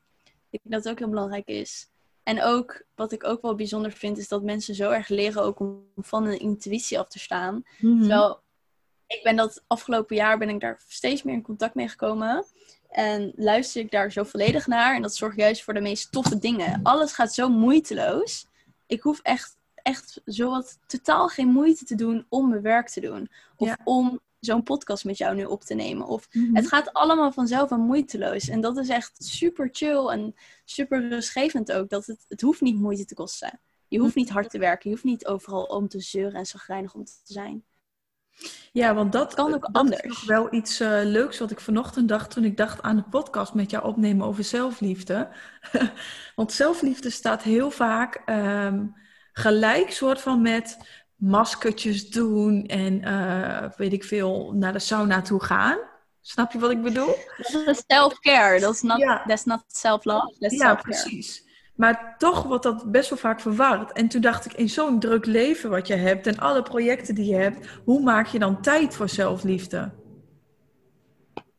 [0.50, 1.90] Ik denk dat het ook heel belangrijk is.
[2.24, 5.60] En ook, wat ik ook wel bijzonder vind, is dat mensen zo erg leren ook
[5.60, 7.64] om van een intuïtie af te staan.
[7.80, 8.42] Mm Terwijl
[9.08, 12.46] ik ben dat afgelopen jaar ben ik daar steeds meer in contact mee gekomen.
[12.90, 14.96] En luister ik daar zo volledig naar.
[14.96, 16.80] En dat zorgt juist voor de meest toffe dingen.
[16.84, 18.48] Alles gaat zo moeiteloos.
[18.86, 23.30] Ik hoef echt, echt zowat totaal geen moeite te doen om mijn werk te doen.
[23.56, 26.08] Of om zo'n podcast met jou nu op te nemen.
[26.08, 26.56] Of mhm.
[26.56, 28.50] het gaat allemaal vanzelf en moeiteloos.
[28.50, 31.90] En dat is echt super chill en super rustgevend ook.
[31.90, 33.60] Dat het, het hoeft niet moeite te kosten.
[33.88, 34.90] Je hoeft niet hard te werken.
[34.90, 37.64] Je hoeft niet overal om te zeuren en zagrijnig om te zijn.
[38.72, 40.02] Ja, want dat, kan ook anders.
[40.02, 43.54] is wel iets uh, leuks wat ik vanochtend dacht toen ik dacht aan de podcast
[43.54, 45.30] met jou opnemen over zelfliefde.
[46.36, 48.96] want zelfliefde staat heel vaak um,
[49.34, 50.78] gelijk soort van met
[51.18, 55.78] maskertjes doen en uh, weet ik veel, naar de sauna toe gaan.
[56.22, 57.16] Snap je wat ik bedoel?
[57.38, 58.60] Dat is self-care.
[58.60, 59.24] Dat is not, ja.
[59.28, 60.36] that's not self-love.
[60.38, 61.46] ja, precies.
[61.76, 63.92] Maar toch wordt dat best wel vaak verward.
[63.92, 67.26] En toen dacht ik, in zo'n druk leven wat je hebt en alle projecten die
[67.26, 69.92] je hebt, hoe maak je dan tijd voor zelfliefde?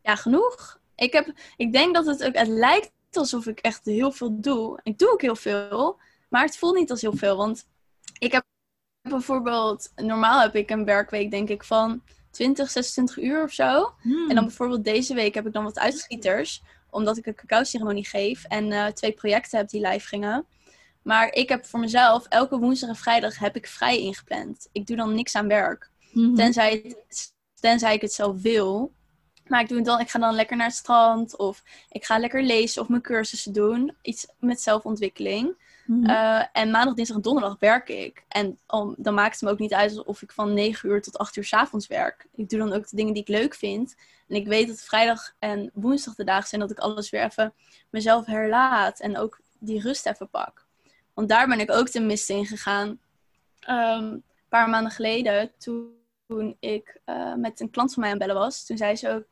[0.03, 0.81] Ja, genoeg.
[0.97, 4.81] Ik, heb, ik denk dat het ook, het lijkt alsof ik echt heel veel doe.
[4.83, 7.37] Ik doe ook heel veel, maar het voelt niet als heel veel.
[7.37, 7.67] Want
[8.19, 8.45] ik heb
[9.09, 13.93] bijvoorbeeld, normaal heb ik een werkweek denk ik van 20, 26 uur of zo.
[14.01, 14.29] Hmm.
[14.29, 18.45] En dan bijvoorbeeld deze week heb ik dan wat uitschieters omdat ik een cacao-ceremonie geef
[18.45, 20.47] en uh, twee projecten heb die live gingen.
[21.03, 24.69] Maar ik heb voor mezelf elke woensdag en vrijdag heb ik vrij ingepland.
[24.73, 25.91] Ik doe dan niks aan werk.
[26.13, 26.35] Mhm.
[26.35, 26.97] tenzij,
[27.61, 28.93] tenzij ik het zelf wil.
[29.47, 31.37] Maar ik, doe het dan, ik ga dan lekker naar het strand.
[31.37, 33.97] Of ik ga lekker lezen of mijn cursussen doen.
[34.03, 35.57] Iets met zelfontwikkeling.
[35.89, 36.11] Mhm.
[36.11, 38.25] Eh, en maandag, dinsdag en donderdag werk ik.
[38.29, 38.59] En
[38.97, 41.45] dan maakt het me ook niet uit of ik van 9 uur tot 8 uur
[41.45, 42.27] s avonds werk.
[42.35, 43.97] Ik doe dan ook de dingen die ik leuk vind.
[44.29, 47.55] En ik weet dat vrijdag en woensdag de dagen zijn dat ik alles weer even
[47.91, 49.01] mezelf herlaat.
[49.01, 50.67] En ook die rust even pak.
[51.15, 52.99] Want daar ben ik ook ten mist in gegaan.
[53.61, 58.35] Ehm, een paar maanden geleden, toen ik uh, met een klant van mij aan bellen
[58.35, 58.65] was.
[58.65, 59.25] Toen zei ze ook...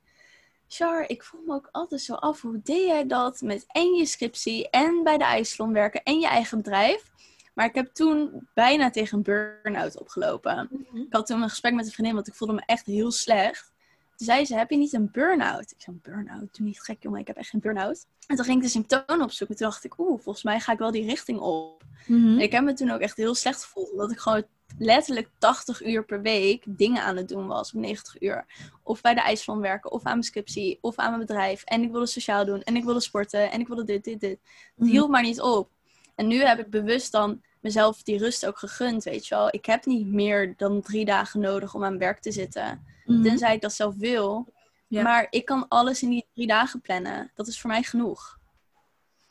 [0.68, 2.40] Char, ik voel me ook altijd zo af.
[2.40, 6.26] Hoe deed jij dat met en je scriptie en bij de IJsselon werken en je
[6.26, 7.11] eigen bedrijf?
[7.55, 10.68] Maar ik heb toen bijna tegen een burn-out opgelopen.
[10.70, 10.96] Mhm.
[10.96, 13.72] Ik had toen een gesprek met een vriendin, want ik voelde me echt heel slecht.
[14.16, 15.70] Toen zei ze, heb je niet een burn-out?
[15.70, 16.57] Ik zei, burn-out?
[16.57, 17.20] Doe niet gek, jongen.
[17.20, 18.07] Ik heb echt geen burn-out.
[18.26, 19.57] En toen ging ik de symptomen opzoeken.
[19.57, 21.85] Toen dacht ik, oeh, volgens mij ga ik wel die richting op.
[22.07, 22.38] Mhm.
[22.38, 23.90] ik heb me toen ook echt heel slecht gevoeld.
[23.90, 24.44] Omdat ik gewoon
[24.79, 27.72] letterlijk 80 uur per week dingen aan het doen was.
[27.72, 28.46] Op 90 uur.
[28.83, 29.92] Of bij de ijsvlam werken.
[29.92, 30.79] Of aan mijn scriptie.
[30.81, 31.62] Of aan mijn bedrijf.
[31.64, 32.62] En ik wilde sociaal doen.
[32.62, 33.50] En ik wilde sporten.
[33.50, 34.31] En ik wilde dit, dit, dit.
[34.31, 34.40] Het
[34.74, 34.90] mhm.
[34.90, 35.70] hield maar niet op.
[36.14, 39.48] En nu heb ik bewust dan mezelf die rust ook gegund, weet je wel.
[39.50, 42.85] Ik heb niet meer dan drie dagen nodig om aan werk te zitten.
[43.05, 44.55] Mm Tenzij ik dat zelf wil.
[44.88, 47.31] Maar ik kan alles in die drie dagen plannen.
[47.35, 48.38] Dat is voor mij genoeg.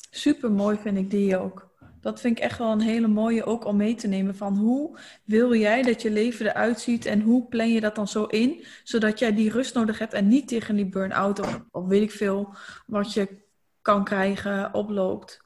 [0.10, 1.70] Super mooi vind ik die ook.
[2.06, 4.36] Dat vind ik echt wel een hele mooie ook om mee te nemen.
[4.36, 8.08] Van hoe wil jij dat je leven eruit ziet en hoe plan je dat dan
[8.08, 11.86] zo in, zodat jij die rust nodig hebt en niet tegen die burn-out of, of
[11.86, 13.44] weet ik veel wat je
[13.82, 15.42] kan krijgen oploopt.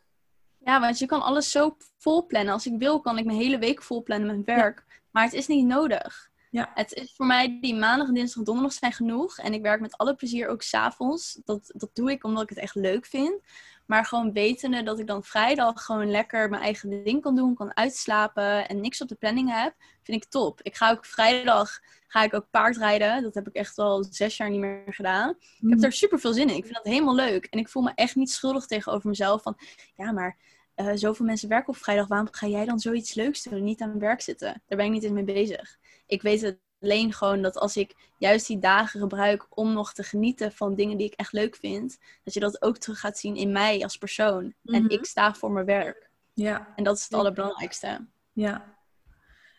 [0.66, 2.54] Ja, want je kan alles zo vol plannen.
[2.54, 4.86] Als ik wil, kan ik mijn hele week vol plannen met werk.
[5.12, 6.30] Maar het is niet nodig.
[6.52, 6.72] Ja.
[6.74, 9.38] Het is voor mij die maandag, dinsdag, donderdag zijn genoeg.
[9.38, 11.40] En ik werk met alle plezier ook s'avonds.
[11.46, 13.42] Dat, dat doe ik omdat ik het echt leuk vind.
[13.90, 17.76] Maar gewoon wetende dat ik dan vrijdag gewoon lekker mijn eigen ding kan doen, kan
[17.76, 19.74] uitslapen en niks op de planning heb,
[20.04, 20.62] vind ik top.
[20.62, 23.22] Ik ga ook vrijdag ga ik ook paardrijden.
[23.24, 25.30] Dat heb ik echt al zes jaar niet meer gedaan.
[25.30, 25.84] Ik heb Mhm.
[25.84, 26.56] er super veel zin in.
[26.56, 27.46] Ik vind dat helemaal leuk.
[27.46, 29.58] En ik voel me echt niet schuldig tegenover mezelf van,
[29.96, 30.38] ja, maar
[30.76, 32.08] eh, zoveel mensen werken op vrijdag.
[32.08, 33.64] Waarom ga jij dan zoiets leuks doen?
[33.64, 34.62] Niet aan werk zitten.
[34.68, 35.78] Daar ben ik niet eens mee bezig.
[36.06, 40.04] Ik weet het alleen gewoon dat als ik juist die dagen gebruik om nog te
[40.04, 43.36] genieten van dingen die ik echt leuk vind, dat je dat ook terug gaat zien
[43.36, 44.54] in mij als persoon.
[44.66, 44.92] En Mhm.
[44.92, 46.10] ik sta voor mijn werk.
[46.34, 48.06] Ja, En dat is het allerbelangrijkste.
[48.34, 48.78] ja.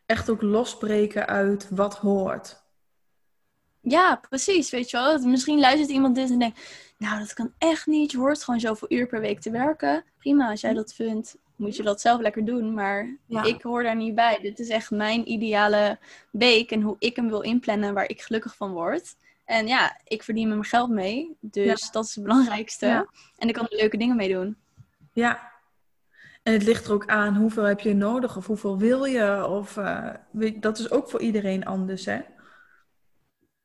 [0.06, 2.62] Echt ook losbreken uit wat hoort.
[3.80, 4.70] Ja, precies.
[4.70, 5.18] Weet je wel.
[5.18, 6.60] Misschien luistert iemand dit en denkt,
[6.98, 8.10] nou, dat kan echt niet.
[8.10, 10.04] Je hoort gewoon zoveel uur per week te werken.
[10.18, 12.74] Prima, als jij dat vindt, moet je dat zelf lekker doen.
[12.74, 13.42] Maar Ja.
[13.44, 14.38] ik hoor daar niet bij.
[14.42, 15.98] Dit is echt mijn ideale
[16.30, 19.16] week en hoe ik hem wil inplannen, waar ik gelukkig van word.
[19.44, 21.36] En ja, ik verdien er mijn geld mee.
[21.40, 22.86] Dus dat is het belangrijkste.
[22.86, 23.06] Ja.
[23.38, 24.56] En ik kan er leuke dingen mee doen.
[25.12, 25.48] Ja.
[26.42, 29.46] En het ligt er ook aan hoeveel heb je nodig of hoeveel wil je.
[29.46, 32.20] Of, eh, weet- dat is ook voor iedereen anders, hè?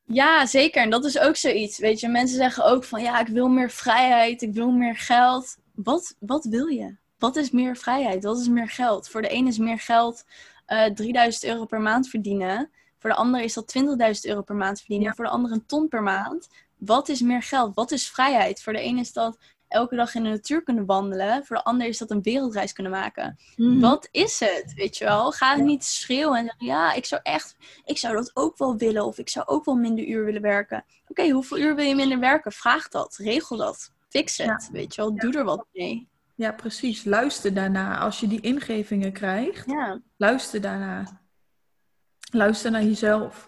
[0.07, 0.81] Ja, zeker.
[0.81, 1.77] En dat is ook zoiets.
[1.79, 5.57] Weet je, mensen zeggen ook van ja, ik wil meer vrijheid, ik wil meer geld.
[5.75, 6.95] Wat, wat wil je?
[7.25, 8.23] Wat is meer vrijheid?
[8.23, 9.09] Wat is meer geld?
[9.09, 10.23] Voor de ene is meer geld
[10.65, 12.69] eh 3000 euro per maand verdienen.
[12.99, 13.83] Voor de ander is dat 20.000
[14.21, 15.07] euro per maand verdienen.
[15.07, 15.13] Ja.
[15.13, 16.47] Voor de ander een ton per maand.
[16.77, 17.75] Wat is meer geld?
[17.75, 18.61] Wat is vrijheid?
[18.63, 21.45] Voor de ene is dat elke dag in de natuur kunnen wandelen.
[21.45, 23.37] Voor de ander is dat een wereldreis kunnen maken.
[23.79, 24.73] Wat is het?
[24.75, 25.31] Weet je wel?
[25.31, 25.63] Ga Ja.
[25.63, 29.05] niet schreeuwen en zeggen: Ja, ik zou echt, ik zou dat ook wel willen.
[29.05, 30.85] Of ik zou ook wel minder uur willen werken.
[31.07, 32.51] Oké, hoeveel uur wil je minder werken?
[32.51, 33.15] Vraag dat.
[33.15, 33.91] Regel dat.
[34.09, 34.69] Fix het.
[34.71, 35.15] Weet je wel?
[35.15, 36.07] Doe er wat mee.
[36.35, 37.03] Ja, precies.
[37.03, 37.99] Luister daarna.
[37.99, 40.01] Als je die ingevingen krijgt, Ja.
[40.17, 41.21] luister daarna.
[42.31, 43.47] Luister naar jezelf.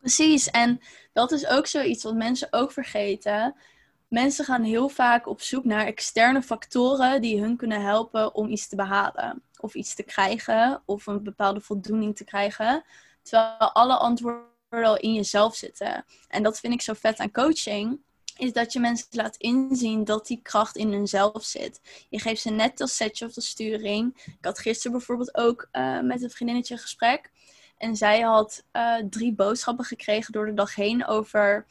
[0.00, 0.80] Precies, en
[1.12, 3.54] dat is ook zoiets wat mensen ook vergeten.
[4.08, 8.68] Mensen gaan heel vaak op zoek naar externe factoren die hun kunnen helpen om iets
[8.68, 9.42] te behalen.
[9.60, 12.84] Of iets te krijgen, of een bepaalde voldoening te krijgen.
[13.22, 16.04] Terwijl alle antwoorden al in jezelf zitten.
[16.28, 18.00] En dat vind ik zo vet aan coaching.
[18.36, 21.80] Is dat je mensen laat inzien dat die kracht in hunzelf zit.
[22.08, 24.22] Je geeft ze net dat setje of de sturing.
[24.24, 27.30] Ik had gisteren bijvoorbeeld ook eh, met een vriendinnetje een gesprek.
[27.78, 31.66] En zij had eh, drie boodschappen gekregen door de dag heen over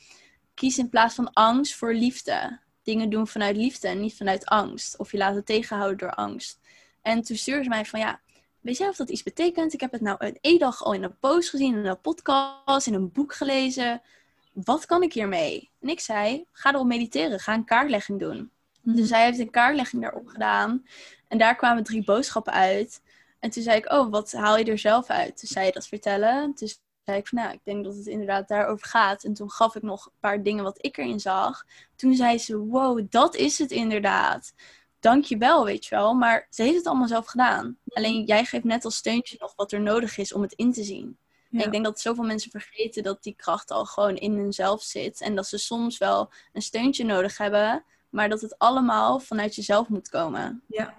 [0.53, 2.59] kies in plaats van angst voor liefde.
[2.83, 4.97] Dingen doen vanuit liefde en niet vanuit angst.
[4.97, 6.59] Of je laten tegenhouden door angst.
[7.01, 8.21] En toen stuurde ze mij van ja,
[8.59, 9.73] weet jij of dat iets betekent?
[9.73, 12.93] Ik heb het nou een e-dag al in een post gezien, in een podcast, in
[12.93, 14.01] een boek gelezen.
[14.51, 15.71] Wat kan ik hiermee?
[15.79, 18.51] En ik zei, ga erop mediteren, ga een kaartlegging doen.
[18.81, 20.85] Dus zij heeft een kaartlegging daarop gedaan.
[21.27, 23.01] En daar kwamen drie boodschappen uit.
[23.39, 25.37] En toen zei ik, oh, wat haal je er zelf uit?
[25.37, 26.53] Toen zei je dat vertellen.
[26.53, 26.67] Toen
[27.03, 29.23] zei ik van, nou, ik denk dat het inderdaad daarover gaat.
[29.23, 31.65] En toen gaf ik nog een paar dingen wat ik erin zag.
[31.95, 34.53] Toen zei ze, wow, dat is het inderdaad.
[34.99, 36.13] Dank je wel, weet je wel.
[36.13, 37.77] Maar ze heeft het allemaal zelf gedaan.
[37.87, 40.83] Alleen jij geeft net als steuntje nog wat er nodig is om het in te
[40.83, 41.17] zien.
[41.51, 41.65] Ja.
[41.65, 45.21] Ik denk dat zoveel mensen vergeten dat die kracht al gewoon in hunzelf zit.
[45.21, 47.83] En dat ze soms wel een steuntje nodig hebben.
[48.09, 50.63] Maar dat het allemaal vanuit jezelf moet komen.
[50.67, 50.95] Ja.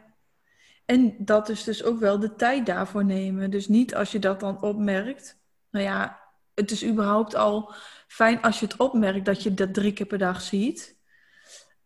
[0.85, 3.51] En dat is dus ook wel de tijd daarvoor nemen.
[3.51, 5.39] Dus niet als je dat dan opmerkt.
[5.71, 6.21] Nou ja,
[6.55, 7.73] het is überhaupt al
[8.07, 10.97] fijn als je het opmerkt dat je dat drie keer per dag ziet.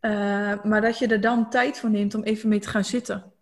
[0.00, 3.32] Eh, maar dat je er dan tijd voor neemt om even mee te gaan zitten.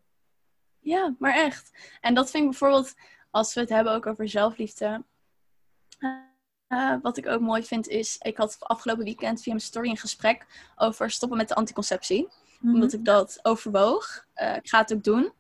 [0.81, 1.71] Ja, maar echt.
[2.01, 2.95] En dat vind ik bijvoorbeeld,
[3.31, 5.05] als we het hebben ook over zelfliefde.
[6.75, 9.97] Eh, wat ik ook mooi vind is, ik had afgelopen weekend via mijn story een
[9.97, 12.29] gesprek over stoppen met de anticonceptie.
[12.63, 14.27] Omdat ik dat overwoog.
[14.35, 15.33] Eh, ik ga het ook doen.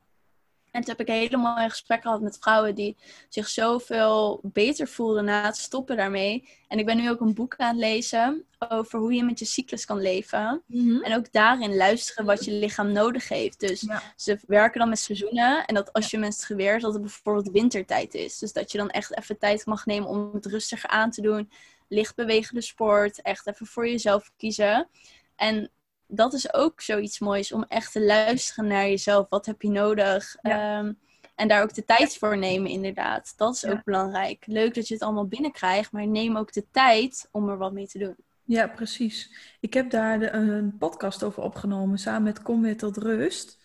[0.75, 2.97] En toen heb ik hele mooie gesprekken gehad met vrouwen die
[3.29, 6.49] zich zoveel beter voelden na het stoppen daarmee.
[6.69, 9.45] En ik ben nu ook een boek aan het lezen over hoe je met je
[9.45, 10.63] cyclus kan leven.
[10.67, 11.03] Mhm.
[11.03, 13.61] En ook daarin luisteren wat je lichaam nodig heeft.
[13.61, 14.03] Dus Ja.
[14.17, 15.65] ze werken dan met seizoenen.
[15.65, 18.39] En dat als je menstrueert, dat het bijvoorbeeld wintertijd is.
[18.39, 21.51] Dus dat je dan echt even tijd mag nemen om het rustiger aan te doen.
[21.89, 23.23] Licht bewegende sport.
[23.23, 24.89] Echt even voor jezelf kiezen.
[25.37, 25.71] En
[26.15, 29.27] dat is ook zoiets moois om echt te luisteren naar jezelf.
[29.29, 30.37] Wat heb je nodig?
[30.43, 30.79] Ja.
[30.79, 30.93] Ehm,
[31.35, 33.35] en daar ook de tijd voor nemen, inderdaad.
[33.37, 33.71] Dat is Ja.
[33.71, 34.45] ook belangrijk.
[34.47, 37.87] Leuk dat je het allemaal binnenkrijgt, maar neem ook de tijd om er wat mee
[37.87, 38.17] te doen.
[38.45, 39.35] Ja, precies.
[39.61, 43.59] Ik heb daar de- een podcast over opgenomen samen met Kom weer tot rust.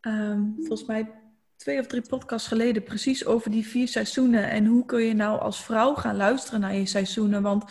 [0.00, 1.10] Ehm, volgens mij
[1.56, 4.50] twee of drie podcasts geleden precies over die vier seizoenen.
[4.50, 7.42] En hoe kun je nou als vrouw gaan luisteren naar je seizoenen?
[7.42, 7.64] Want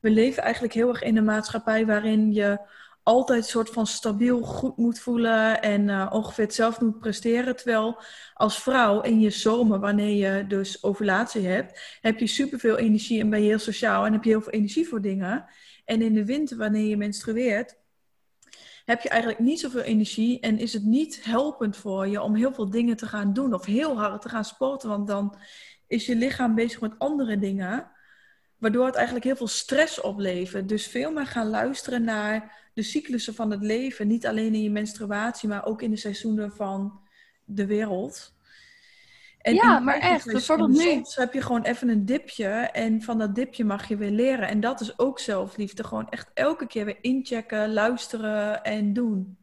[0.00, 2.58] we leven eigenlijk heel erg in een maatschappij waarin je
[3.02, 7.56] altijd een soort van stabiel goed moet voelen en uh, ongeveer hetzelfde moet presteren.
[7.56, 8.02] Terwijl
[8.34, 13.30] als vrouw in je zomer, wanneer je dus ovulatie hebt, heb je superveel energie en
[13.30, 15.44] ben je heel sociaal en heb je heel veel energie voor dingen.
[15.84, 17.80] En in de winter, wanneer je menstrueert,
[18.84, 22.52] heb je eigenlijk niet zoveel energie en is het niet helpend voor je om heel
[22.52, 25.36] veel dingen te gaan doen of heel hard te gaan sporten, want dan
[25.86, 27.90] is je lichaam bezig met andere dingen,
[28.62, 30.68] waardoor het eigenlijk heel veel stress oplevert.
[30.68, 34.70] Dus veel meer gaan luisteren naar de cyclussen van het leven, niet alleen in je
[34.70, 37.00] menstruatie, maar ook in de seizoenen van
[37.44, 38.34] de wereld.
[39.38, 40.26] En ja, maar echt.
[40.26, 40.90] Bijvoorbeeld nu.
[40.90, 44.48] Soms heb je gewoon even een dipje en van dat dipje mag je weer leren.
[44.48, 45.84] En dat is ook zelfliefde.
[45.84, 49.36] Gewoon echt elke keer weer inchecken, luisteren en doen.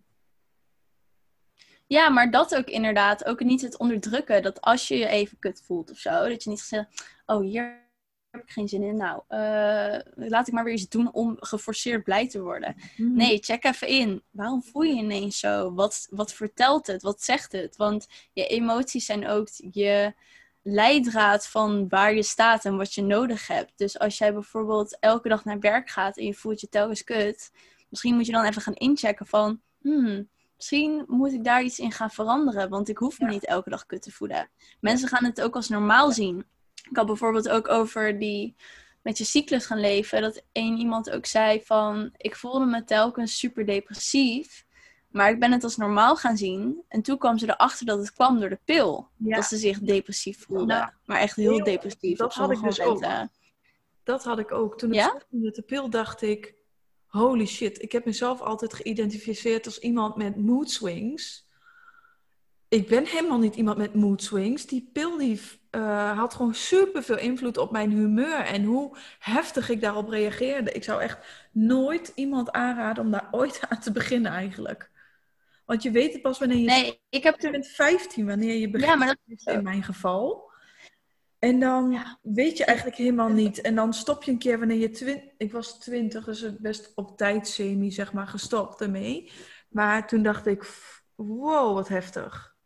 [1.87, 3.25] Ja, maar dat ook inderdaad.
[3.25, 4.43] Ook niet het onderdrukken.
[4.43, 6.87] Dat als je je even kut voelt of zo, dat je niet zegt:
[7.25, 7.87] oh hier
[8.31, 8.97] heb ik geen zin in.
[8.97, 12.75] Nou, uh, laat ik maar weer iets doen om geforceerd blij te worden.
[12.97, 13.15] Mhm.
[13.15, 14.23] Nee, check even in.
[14.31, 15.73] Waarom voel je ineens zo?
[15.73, 17.01] Wat, wat vertelt het?
[17.01, 17.75] Wat zegt het?
[17.75, 20.13] Want je emoties zijn ook je
[20.61, 23.73] leidraad van waar je staat en wat je nodig hebt.
[23.75, 27.51] Dus als jij bijvoorbeeld elke dag naar werk gaat en je voelt je telkens kut,
[27.89, 31.91] misschien moet je dan even gaan inchecken van, hmm, misschien moet ik daar iets in
[31.91, 34.49] gaan veranderen, want ik hoef me niet elke dag kut te voelen.
[34.79, 36.45] Mensen gaan het ook als normaal zien.
[36.89, 38.55] Ik had bijvoorbeeld ook over die
[39.01, 40.21] met je cyclus gaan leven.
[40.21, 42.09] Dat één iemand ook zei van...
[42.17, 44.65] Ik voelde me telkens super depressief.
[45.09, 46.83] Maar ik ben het als normaal gaan zien.
[46.87, 49.09] En toen kwam ze erachter dat het kwam door de pil.
[49.17, 50.93] Dat ze zich depressief voelde.
[51.05, 52.17] Maar echt heel, depressief.
[52.17, 53.05] Dat had ik dus ook.
[54.03, 54.77] Dat had ik ook.
[54.77, 55.21] Toen ik ja?
[55.29, 56.57] met de pil dacht ik...
[57.05, 61.45] Holy shit, ik heb mezelf altijd geïdentificeerd als iemand met mood swings.
[62.69, 64.65] Ik ben helemaal niet iemand met mood swings.
[64.65, 69.69] Die pil die uh, had gewoon super veel invloed op mijn humeur en hoe heftig
[69.69, 70.71] ik daarop reageerde.
[70.71, 74.91] Ik zou echt nooit iemand aanraden om daar ooit aan te beginnen eigenlijk.
[75.65, 76.65] Want je weet het pas wanneer je...
[76.65, 77.51] Nee, ik heb er...
[77.51, 80.51] bent 15 wanneer je begint, ja, maar dat is in mijn geval.
[81.39, 83.61] En dan weet je eigenlijk helemaal niet.
[83.61, 84.89] En dan stop je een keer wanneer je...
[84.89, 85.31] Twin...
[85.37, 89.31] Ik was 20, dus best op tijd semi, zeg maar, gestopt ermee.
[89.69, 90.65] Maar toen dacht ik,
[91.15, 92.57] wow, wat heftig.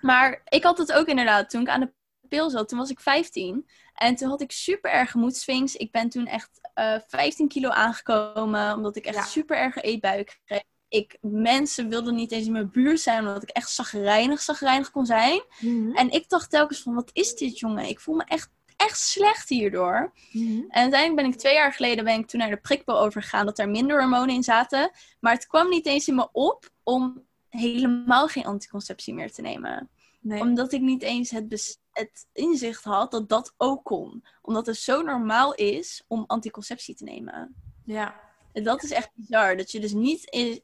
[0.00, 1.92] Maar ik had het ook inderdaad toen ik aan de
[2.28, 2.68] pil zat.
[2.68, 3.68] Toen was ik 15.
[3.94, 5.76] En toen had ik super erg moedswings.
[5.76, 8.74] Ik ben toen echt uh, eh, 15 kilo aangekomen.
[8.74, 10.62] Omdat ik echt super erg eetbuik kreeg.
[10.88, 13.26] Ik, mensen wilden niet eens in mijn buurt zijn.
[13.26, 15.42] Omdat ik echt zagrijnig, zagrijnig kon zijn.
[15.60, 15.96] Mhm.
[15.96, 17.88] En ik dacht telkens van, wat is dit jongen?
[17.88, 20.12] Ik voel me echt echt slecht hierdoor.
[20.32, 20.50] Mhm.
[20.50, 23.58] En uiteindelijk ben ik twee jaar geleden ben ik toen naar de prikpil overgegaan dat
[23.58, 24.90] er minder hormonen in zaten.
[25.20, 27.25] Maar het kwam niet eens in me op om
[27.56, 29.90] helemaal geen anticonceptie meer te nemen.
[30.20, 30.40] Nee.
[30.40, 34.24] Omdat ik niet eens het, het inzicht had dat dat ook kon.
[34.42, 37.54] Omdat het zo normaal is om anticonceptie te nemen.
[37.84, 38.20] Ja.
[38.52, 39.56] En dat is echt bizar.
[39.56, 40.62] Dat je dus niet in,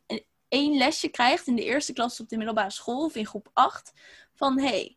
[0.49, 3.93] één lesje krijgt in de eerste klas op de middelbare school of in groep 8.
[4.35, 4.97] Van hé, hey,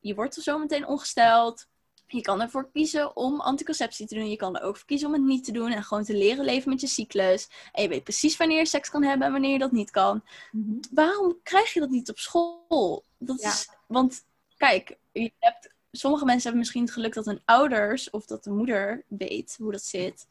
[0.00, 1.68] je wordt er zo meteen ongesteld.
[2.06, 4.30] Je kan ervoor kiezen om anticonceptie te doen.
[4.30, 5.70] Je kan er ook voor kiezen om het niet te doen.
[5.72, 7.48] En gewoon te leren leven met je cyclus.
[7.72, 10.22] En je weet precies wanneer je seks kan hebben en wanneer je dat niet kan.
[10.52, 10.78] Mhm.
[10.90, 13.04] Waarom krijg je dat niet op school?
[13.18, 14.24] Dat is, want
[14.56, 18.50] kijk, je hebt, sommige mensen hebben misschien het geluk dat hun ouders of dat de
[18.50, 20.26] moeder weet hoe dat zit.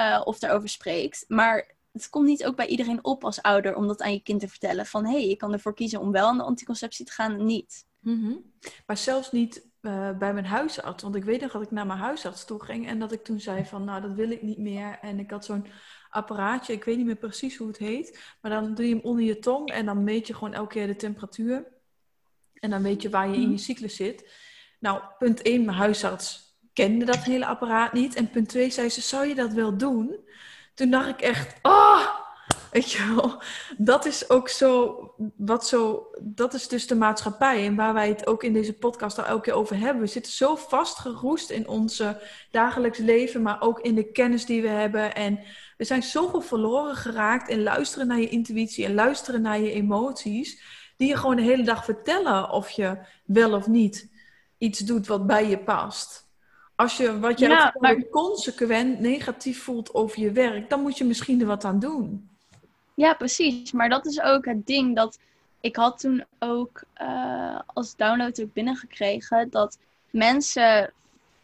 [0.00, 1.24] Uh, of daarover spreekt.
[1.28, 4.40] Maar het komt niet ook bij iedereen op als ouder om dat aan je kind
[4.40, 4.86] te vertellen.
[4.86, 7.44] Van hé, hey, je kan ervoor kiezen om wel aan de anticonceptie te gaan en
[7.44, 7.86] niet.
[7.98, 8.34] Mhm.
[8.86, 11.02] Maar zelfs niet uh, bij mijn huisarts.
[11.02, 13.40] Want ik weet nog dat ik naar mijn huisarts toe ging en dat ik toen
[13.40, 14.98] zei van nou dat wil ik niet meer.
[15.00, 15.66] En ik had zo'n
[16.10, 18.36] apparaatje, ik weet niet meer precies hoe het heet.
[18.40, 20.86] Maar dan doe je hem onder je tong en dan meet je gewoon elke keer
[20.86, 21.72] de temperatuur.
[22.54, 23.56] En dan weet je waar je in je mhm.
[23.56, 24.32] cyclus zit.
[24.80, 28.14] Nou, punt 1, mijn huisarts kende dat hele apparaat niet.
[28.14, 30.18] En punt 2 zei ze, zou je dat wel doen?
[30.74, 32.23] Toen dacht ik echt, oh,
[32.74, 33.42] Weet je wel,
[33.76, 34.98] dat is ook zo,
[35.36, 39.18] wat zo, dat is dus de maatschappij en waar wij het ook in deze podcast
[39.18, 40.02] al elke keer over hebben.
[40.02, 44.68] We zitten zo vastgeroest in onze dagelijks leven, maar ook in de kennis die we
[44.68, 45.14] hebben.
[45.14, 45.40] En
[45.76, 50.62] we zijn zoveel verloren geraakt in luisteren naar je intuïtie en luisteren naar je emoties,
[50.96, 54.10] die je gewoon de hele dag vertellen of je wel of niet
[54.58, 56.28] iets doet wat bij je past.
[56.76, 58.08] Als je wat je ja, maar...
[58.10, 62.32] consequent negatief voelt over je werk, dan moet je misschien er wat aan doen.
[62.94, 63.72] Ja, precies.
[63.72, 65.18] Maar dat is ook het ding dat
[65.60, 69.78] ik had toen ook uh, als download ook binnengekregen dat
[70.10, 70.92] mensen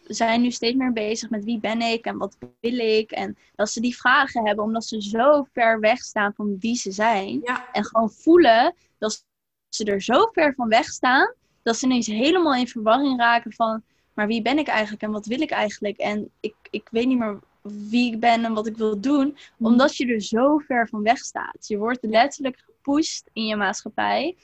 [0.07, 3.11] zijn nu steeds meer bezig met wie ben ik en wat wil ik.
[3.11, 6.91] En dat ze die vragen hebben omdat ze zo ver weg staan van wie ze
[6.91, 7.43] zijn.
[7.73, 9.25] En gewoon voelen dat
[9.69, 13.83] ze er zo ver van weg staan dat ze ineens helemaal in verwarring raken van
[14.15, 15.99] maar wie ben ik eigenlijk en wat wil ik eigenlijk?
[15.99, 19.27] En ik, ik weet niet meer wie ik ben en wat ik wil doen.
[19.27, 19.71] Mhm.
[19.71, 21.67] Omdat je er zo ver van weg staat.
[21.67, 24.37] Je wordt letterlijk gepusht in je maatschappij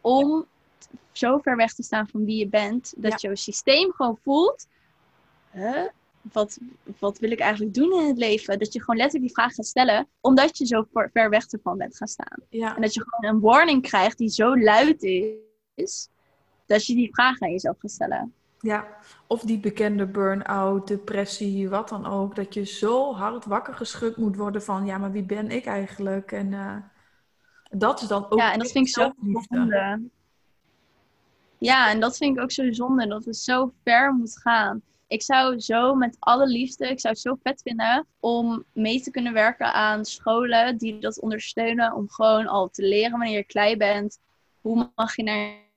[0.00, 0.46] om
[1.12, 2.94] zo ver weg te staan van wie je bent.
[2.96, 4.66] Dat jouw systeem gewoon voelt.
[5.52, 5.86] Huh?
[6.32, 6.58] Wat,
[6.98, 8.58] wat wil ik eigenlijk doen in het leven?
[8.58, 10.08] Dat je gewoon letterlijk die vraag gaat stellen.
[10.20, 12.38] Omdat je zo ver ver weg ervan bent gaan staan.
[12.48, 12.76] Ja.
[12.76, 15.02] En dat je gewoon een warning krijgt die zo luid
[15.74, 16.08] is.
[16.66, 18.34] Dat je die vraag aan jezelf gaat stellen.
[18.62, 18.86] Ja,
[19.26, 22.36] of die bekende burn-out, depressie, wat dan ook.
[22.36, 26.32] Dat je zo hard wakker geschud moet worden van, ja, maar wie ben ik eigenlijk?
[26.32, 26.76] En eh,
[27.70, 29.12] dat is dan ook ja, en dat vind ik zo
[29.48, 30.02] zonde.
[31.58, 34.82] Ja, en dat vind ik ook zo zonde, dat het zo ver moet gaan.
[35.06, 39.10] Ik zou zo met alle liefde, ik zou het zo vet vinden om mee te
[39.10, 41.94] kunnen werken aan scholen die dat ondersteunen.
[41.94, 44.18] Om gewoon al te leren wanneer je klein bent.
[44.60, 45.70] Hoe mag je naar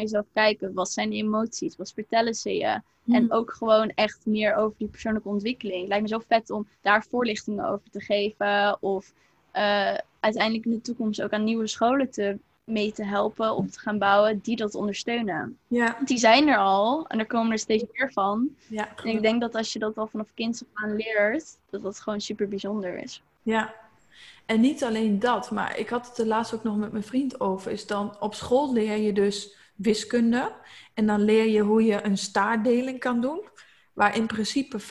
[0.00, 0.74] jezelf kijken?
[0.74, 1.76] Wat zijn de emoties?
[1.76, 2.80] Wat vertellen ze je?
[3.08, 5.78] En ook gewoon echt meer over die persoonlijke ontwikkeling.
[5.80, 8.82] Het lijkt me zo vet om daar voorlichtingen over te geven.
[8.82, 9.12] Of
[9.50, 13.54] eh, uiteindelijk in de toekomst ook aan nieuwe scholen te, mee te helpen.
[13.56, 15.58] Op te gaan bouwen die dat ondersteunen.
[15.66, 17.06] Ja, Want die zijn er al.
[17.06, 18.48] En er komen er steeds meer van.
[18.66, 21.58] ja, En ik denk dat als je dat al vanaf kinds af aan leert.
[21.70, 23.22] Dat dat gewoon super bijzonder is.
[23.42, 23.74] ja.
[24.46, 27.40] En niet alleen dat, maar ik had het er laatst ook nog met mijn vriend
[27.40, 27.72] over.
[27.72, 30.52] Is dan op school leer je dus wiskunde.
[30.94, 33.48] En dan leer je hoe je een staartdeling kan doen.
[33.92, 34.84] Waar in principe 95%,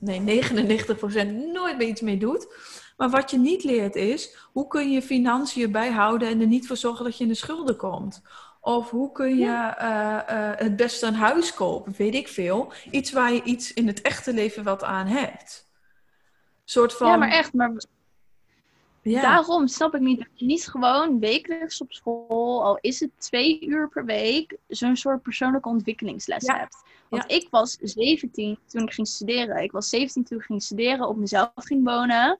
[0.00, 0.22] nee 99%
[1.52, 2.46] nooit meer iets mee doet.
[2.96, 6.76] Maar wat je niet leert is, hoe kun je financiën bijhouden en er niet voor
[6.76, 8.22] zorgen dat je in de schulden komt?
[8.60, 12.72] Of hoe kun je eh, eh, het beste een huis kopen, weet ik veel.
[12.90, 15.68] Iets waar je iets in het echte leven wat aan hebt.
[16.64, 17.08] soort van...
[17.08, 17.52] Ja, maar echt.
[17.52, 17.72] Maar
[19.02, 19.22] Ja.
[19.22, 23.66] Daarom snap ik niet dat je niet gewoon wekelijks op school, al is het twee
[23.66, 26.56] uur per week, zo'n soort persoonlijke ontwikkelingsles Ja.
[26.58, 26.76] hebt.
[27.08, 29.62] Want ik was 17 toen ik ging studeren.
[29.62, 32.38] Ik was 17 toen ik ging studeren, op mezelf ging wonen.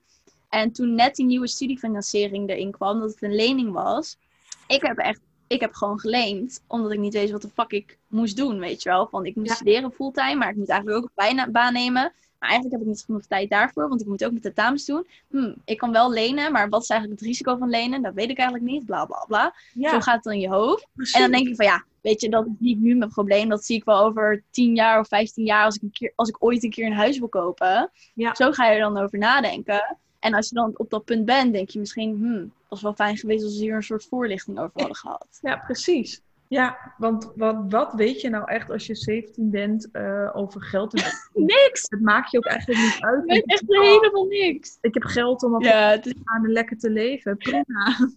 [0.49, 4.17] En toen net die nieuwe studiefinanciering erin kwam, dat het een lening was.
[4.67, 7.97] Ik heb echt, ik heb gewoon geleend, omdat ik niet wist wat de fuck ik
[8.07, 9.07] moest doen, weet je wel.
[9.07, 12.13] Van ik moet studeren fulltime, maar ik moet eigenlijk ook een bijna- baan nemen.
[12.41, 14.85] Maar eigenlijk heb ik niet genoeg tijd daarvoor, want ik moet ook met de tentamens
[14.85, 15.07] doen.
[15.29, 18.01] Hm, ik kan wel lenen, maar wat is eigenlijk het risico van lenen?
[18.01, 19.55] Dat weet ik eigenlijk niet, bla bla bla.
[19.73, 20.87] Ja, Zo gaat het dan in je hoofd.
[20.93, 21.15] precies.
[21.15, 23.49] En dan denk ik van ja, weet je, dat is niet nu mijn probleem.
[23.49, 26.29] Dat zie ik wel over 10 jaar of 15 jaar als ik, een keer, als
[26.29, 27.91] ik ooit een keer een huis wil kopen.
[28.13, 28.35] Ja.
[28.35, 29.97] Zo ga je er dan over nadenken.
[30.19, 33.17] En als je dan op dat punt bent, denk je misschien, hmm, was wel fijn
[33.17, 35.39] geweest als we hier een soort voorlichting over hadden gehad.
[35.41, 36.21] Ja, precies.
[36.51, 40.93] Ja, want wat, wat weet je nou echt als je 17 bent eh, over geld?
[41.33, 41.85] Niks!
[41.89, 43.23] het maakt je ook eigenlijk niet uit.
[43.23, 44.77] Ik weet echt helemaal niks.
[44.81, 47.37] Ik heb geld om op Ja, is te gaan en lekker te leven.
[47.37, 47.63] Prima.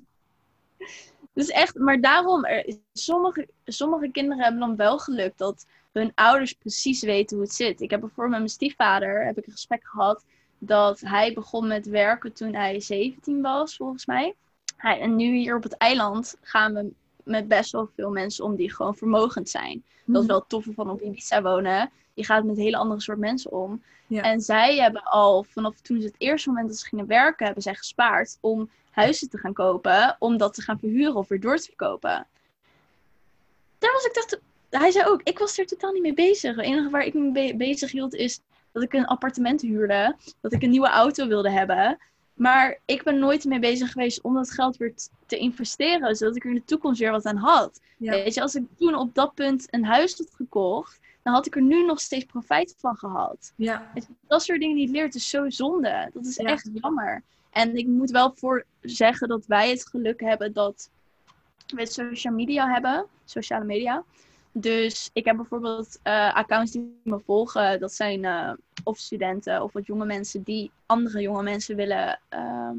[1.33, 6.53] Dus echt, maar daarom, er, sommige, sommige kinderen hebben dan wel geluk dat hun ouders
[6.53, 7.81] precies weten hoe het zit.
[7.81, 10.25] Ik heb bijvoorbeeld met mijn stiefvader heb ik een gesprek gehad
[10.59, 14.35] dat hij begon met werken toen hij 17 was, volgens mij.
[14.77, 16.93] Hij, en nu hier op het eiland gaan we
[17.25, 19.85] met best wel veel mensen om die gewoon vermogend zijn.
[20.05, 21.91] Dat is wel het toffe van op Ibiza wonen.
[22.15, 23.83] Je gaat met een hele andere soort mensen om.
[24.07, 24.23] Ja.
[24.23, 27.63] En zij hebben al vanaf toen ze het eerste moment dat ze gingen werken, hebben
[27.63, 31.57] zij gespaard om huizen te gaan kopen, om dat te gaan verhuren of weer door
[31.57, 32.27] te verkopen.
[33.79, 34.41] Daar was ik toch.
[34.71, 36.57] Hij zei ook, ik was er totaal niet mee bezig.
[36.57, 38.41] Het enige waar ik me be- bezig hield is
[38.73, 41.99] dat ik een appartement huurde, dat ik een nieuwe auto wilde hebben.
[42.35, 44.93] Maar ik ben nooit mee bezig geweest om dat geld weer
[45.27, 47.81] te investeren, zodat ik er in de toekomst weer wat aan had.
[47.99, 48.11] Ja.
[48.11, 51.55] Weet je, als ik toen op dat punt een huis had gekocht, dan had ik
[51.57, 53.53] er nu nog steeds profijt van gehad.
[53.57, 53.93] Ja,
[54.27, 56.11] Dat soort dingen die je leert is zo zonde.
[56.13, 56.45] Dat is Ja.
[56.45, 57.23] echt jammer.
[57.51, 60.91] En ik moet wel voor zeggen dat wij het geluk hebben dat
[61.67, 63.07] we social media hebben.
[63.25, 64.05] Sociale media.
[64.57, 67.81] Dus ik heb bijvoorbeeld eh, accounts die me volgen.
[67.81, 68.53] Dat zijn eh,
[68.85, 72.77] of studenten of wat jonge mensen die andere jonge mensen willen ehm,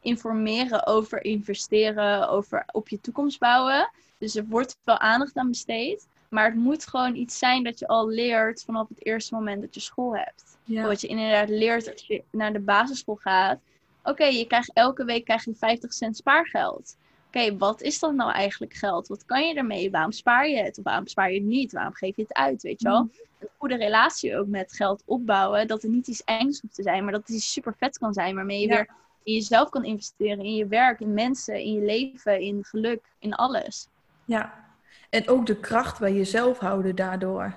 [0.00, 3.90] informeren over investeren, over op je toekomst bouwen.
[4.18, 6.06] Dus er wordt wel aandacht aan besteed.
[6.28, 9.74] Maar het moet gewoon iets zijn dat je al leert vanaf het eerste moment dat
[9.74, 10.58] je school hebt.
[10.64, 10.86] ja.
[10.86, 13.58] Wat je inderdaad leert als je naar de basisschool gaat.
[14.02, 16.96] Oké, je krijgt elke week krijg je 50 cent spaargeld.
[17.36, 19.08] Oké, wat is dat nou eigenlijk geld?
[19.08, 19.90] Wat kan je ermee?
[19.90, 20.78] Waarom spaar je het?
[20.78, 21.72] Of waarom spaar je het niet?
[21.72, 22.62] Waarom geef je het uit?
[22.62, 23.02] Weet je wel?
[23.02, 23.12] Mhm.
[23.38, 25.66] Een goede relatie ook met geld opbouwen.
[25.66, 28.12] Dat het niet iets engs hoeft te zijn, maar dat het iets super vet kan
[28.12, 28.34] zijn.
[28.34, 28.74] Waarmee je Ja.
[28.74, 28.88] weer
[29.22, 30.44] in jezelf kan investeren.
[30.44, 33.88] In je werk, in mensen, in je leven, in geluk, in alles.
[34.24, 34.64] ja.
[35.10, 37.54] En ook de kracht bij jezelf houden daardoor.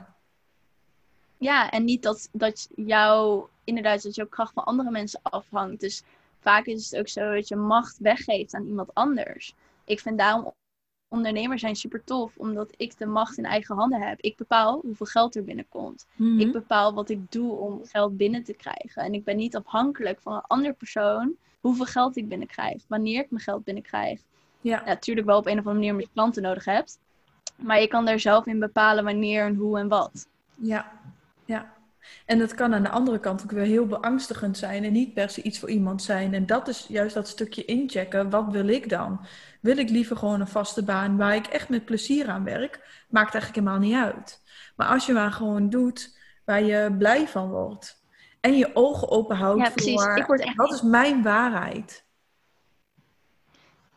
[1.38, 5.80] Ja, en niet dat, dat jou, inderdaad, dat jouw kracht van andere mensen afhangt.
[5.80, 6.04] Dus
[6.40, 9.56] vaak is het ook zo dat je macht weggeeft aan iemand anders.
[9.90, 10.54] Ik vind daarom
[11.08, 14.20] ondernemer zijn super tof, omdat ik de macht in eigen handen heb.
[14.22, 16.08] Ik bepaal hoeveel geld er binnenkomt.
[16.16, 16.40] Mhm.
[16.40, 19.04] Ik bepaal wat ik doe om geld binnen te krijgen.
[19.04, 23.32] En ik ben niet afhankelijk van een andere persoon hoeveel geld ik binnenkrijg, wanneer ik
[23.32, 24.22] mijn geld binnenkrijg.
[24.62, 24.82] Ja.
[24.86, 27.00] Ja, natuurlijk wel op een of andere manier omdat je klanten nodig hebt.
[27.56, 30.28] Maar je kan daar zelf in bepalen wanneer en hoe en wat.
[30.56, 30.92] Ja,
[31.46, 31.74] ja.
[32.26, 35.30] En dat kan aan de andere kant ook weer heel beangstigend zijn en niet per
[35.30, 36.34] se iets voor iemand zijn.
[36.34, 38.30] En dat is juist dat stukje inchecken.
[38.30, 39.26] Wat wil ik dan?
[39.62, 43.04] Wil ik liever gewoon een vaste baan waar ik echt met plezier aan werk?
[43.10, 44.42] Maakt eigenlijk helemaal niet uit.
[44.76, 48.04] Maar als je maar gewoon doet waar je blij van wordt.
[48.40, 50.02] En je ogen open houdt Ja, precies.
[50.04, 52.04] voor Ik word echt wat is mijn waarheid?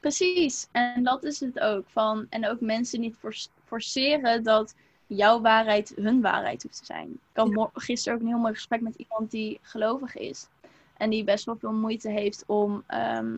[0.00, 1.84] Precies, en dat is het ook.
[1.88, 4.74] Van, en ook mensen niet forc- forceren dat
[5.16, 7.10] jouw waarheid hun waarheid hoeft te zijn.
[7.10, 7.70] Ik had Ja.
[7.74, 10.46] gisteren ook een heel mooi gesprek met iemand die gelovig is.
[10.96, 13.36] En die best wel veel moeite heeft om ehm,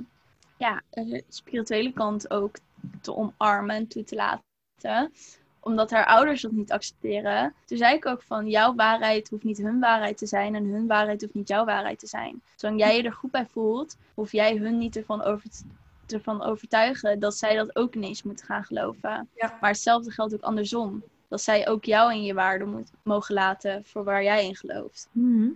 [0.57, 2.57] ja, de spirituele kant ook
[3.01, 5.13] te omarmen en toe te laten.
[5.61, 7.55] Omdat haar ouders dat niet accepteren.
[7.65, 10.55] Toen zei ik ook van, jouw waarheid hoeft niet hun waarheid te zijn.
[10.55, 12.43] En hun waarheid hoeft niet jouw waarheid te zijn.
[12.57, 15.65] Zolang jij je er goed bij voelt, hoef jij hun niet ervan over te
[16.07, 19.29] ervan overtuigen dat zij dat ook ineens moeten gaan geloven.
[19.35, 19.59] Ja.
[19.61, 21.03] Maar hetzelfde geldt ook andersom.
[21.35, 25.09] Dat zij ook jou in je waarde moet, mogen laten voor waar jij in gelooft.
[25.13, 25.49] Mhm.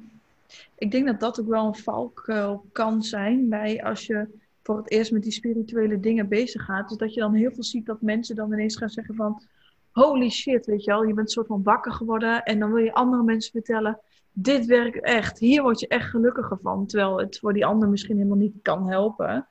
[0.74, 4.26] Ik denk dat dat ook wel een valkuil kan zijn bij als je
[4.62, 6.88] voor het eerst met die spirituele dingen bezig gaat.
[6.88, 9.42] Dus dat je dan heel veel ziet dat mensen dan ineens gaan zeggen van
[9.90, 12.84] holy shit, weet je wel, je bent een soort van wakker geworden en dan wil
[12.84, 14.00] je andere mensen vertellen,
[14.32, 18.16] dit werkt echt, hier word je echt gelukkiger van, terwijl het voor die ander misschien
[18.16, 19.48] helemaal niet kan helpen.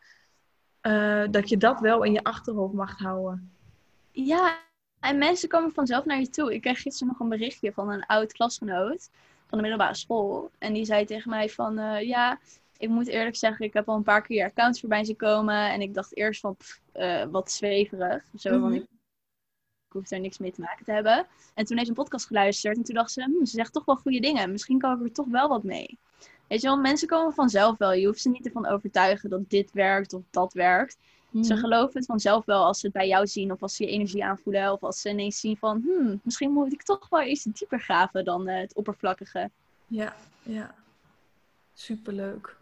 [0.82, 3.52] Eh, dat je dat wel in je achterhoofd mag houden.
[4.12, 4.66] Ja,
[5.00, 6.54] en mensen komen vanzelf naar je toe.
[6.54, 9.10] Ik kreeg gisteren nog een berichtje van een oud klasgenoot
[9.46, 10.52] van de middelbare school.
[10.58, 12.40] En die zei tegen mij van, eh, ja,
[12.78, 15.72] ik moet eerlijk zeggen, ik heb al een paar keer je accounts voorbij zien komen.
[15.72, 18.24] En ik dacht eerst van, pff, eh, wat zweverig.
[18.38, 18.62] Zo, Mhm.
[18.62, 21.28] want ik, ik hoef daar niks mee te maken te hebben.
[21.54, 23.86] En toen heeft ze een podcast geluisterd en toen dacht ze, hm, ze zegt toch
[23.86, 24.52] wel goede dingen.
[24.52, 26.00] Misschien kan ik er toch wel wat mee.
[26.48, 27.94] Weet je wel, mensen komen vanzelf wel.
[27.94, 30.98] Je hoeft ze niet ervan overtuigen dat dit werkt of dat werkt.
[31.32, 31.58] Ze Mhm.
[31.58, 34.26] geloven het vanzelf wel als ze het bij jou zien of als ze je energie
[34.26, 37.80] aanvoelen of als ze ineens zien van hmm, misschien moet ik toch wel eens dieper
[37.80, 39.50] graven dan eh, het oppervlakkige.
[39.88, 40.76] Ja, ja.
[41.74, 42.56] Superleuk.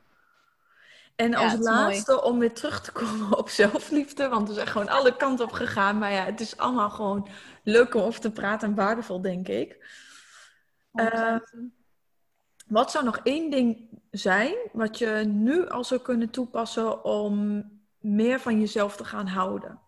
[1.16, 1.63] En als mooi.
[1.63, 5.51] laatste om weer terug te komen op zelfliefde, want we zijn gewoon alle kanten op
[5.51, 5.97] gegaan.
[5.97, 7.28] Maar ja, het is allemaal gewoon
[7.63, 9.93] leuk om over te praten en waardevol, denk ik.
[10.91, 11.36] Eh,
[12.68, 17.63] wat zou nog één ding zijn wat je nu al zou kunnen toepassen om
[18.06, 19.80] meer van jezelf te gaan houden?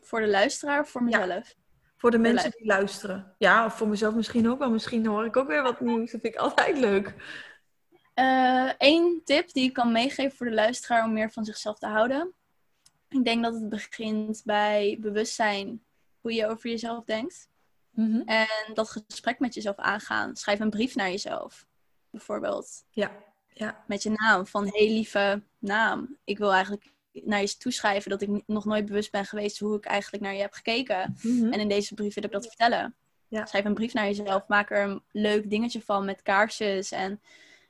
[0.00, 1.18] Voor de luisteraar of voor Ja.
[1.18, 1.54] mezelf?
[1.96, 3.34] Voor de Voor mensen die luisteren.
[3.38, 4.70] Ja, of voor mezelf misschien ook wel.
[4.70, 6.10] Misschien hoor ik ook weer wat nieuws.
[6.10, 7.14] Dat vind ik altijd leuk.
[8.78, 12.32] Eén tip die ik kan meegeven voor de luisteraar om meer van zichzelf te houden.
[13.08, 15.84] Ik denk dat het begint bij bewustzijn
[16.20, 17.48] hoe je over jezelf denkt.
[17.90, 18.20] Mhm.
[18.20, 20.36] En dat gesprek met jezelf aangaan.
[20.36, 21.66] Schrijf een brief naar jezelf.
[22.10, 22.84] Bijvoorbeeld.
[22.90, 23.12] Ja,
[23.58, 23.84] ja.
[23.86, 24.46] met je naam.
[24.46, 29.10] Van, hey lieve naam, ik wil eigenlijk naar je toeschrijven dat ik nog nooit bewust
[29.10, 31.16] ben geweest hoe ik eigenlijk naar je heb gekeken.
[31.22, 31.52] Mhm.
[31.52, 32.96] En in deze brief wil ik dat vertellen.
[33.28, 33.46] Ja.
[33.46, 37.20] Schrijf een brief naar jezelf, maak er een leuk dingetje van met kaarsjes en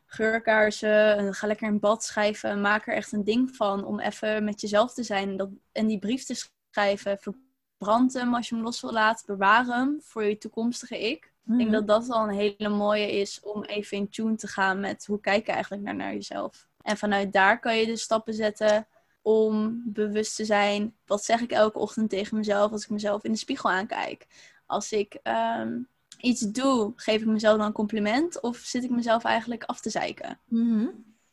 [0.06, 1.16] geurkaarsen.
[1.16, 4.60] En ga lekker in bad schrijven, maak er echt een ding van om even met
[4.60, 5.36] jezelf te zijn.
[5.36, 9.64] Dat, en die brief te schrijven, verbrand hem als je hem los wil laten, bewaar
[9.64, 11.32] hem voor je toekomstige ik.
[11.48, 11.72] Ik denk Mhm.
[11.72, 15.20] dat dat al een hele mooie is om even in tune te gaan met hoe
[15.20, 16.68] kijk je eigenlijk naar, naar jezelf.
[16.82, 18.86] En vanuit daar kan je de stappen zetten
[19.22, 20.94] om bewust te zijn.
[21.06, 24.26] Wat zeg ik elke ochtend tegen mezelf als ik mezelf in de spiegel aankijk?
[24.66, 25.78] Als ik ehm,
[26.20, 29.90] iets doe, geef ik mezelf dan een compliment of zit ik mezelf eigenlijk af te
[29.90, 30.40] zeiken?
[30.44, 30.86] Mhm.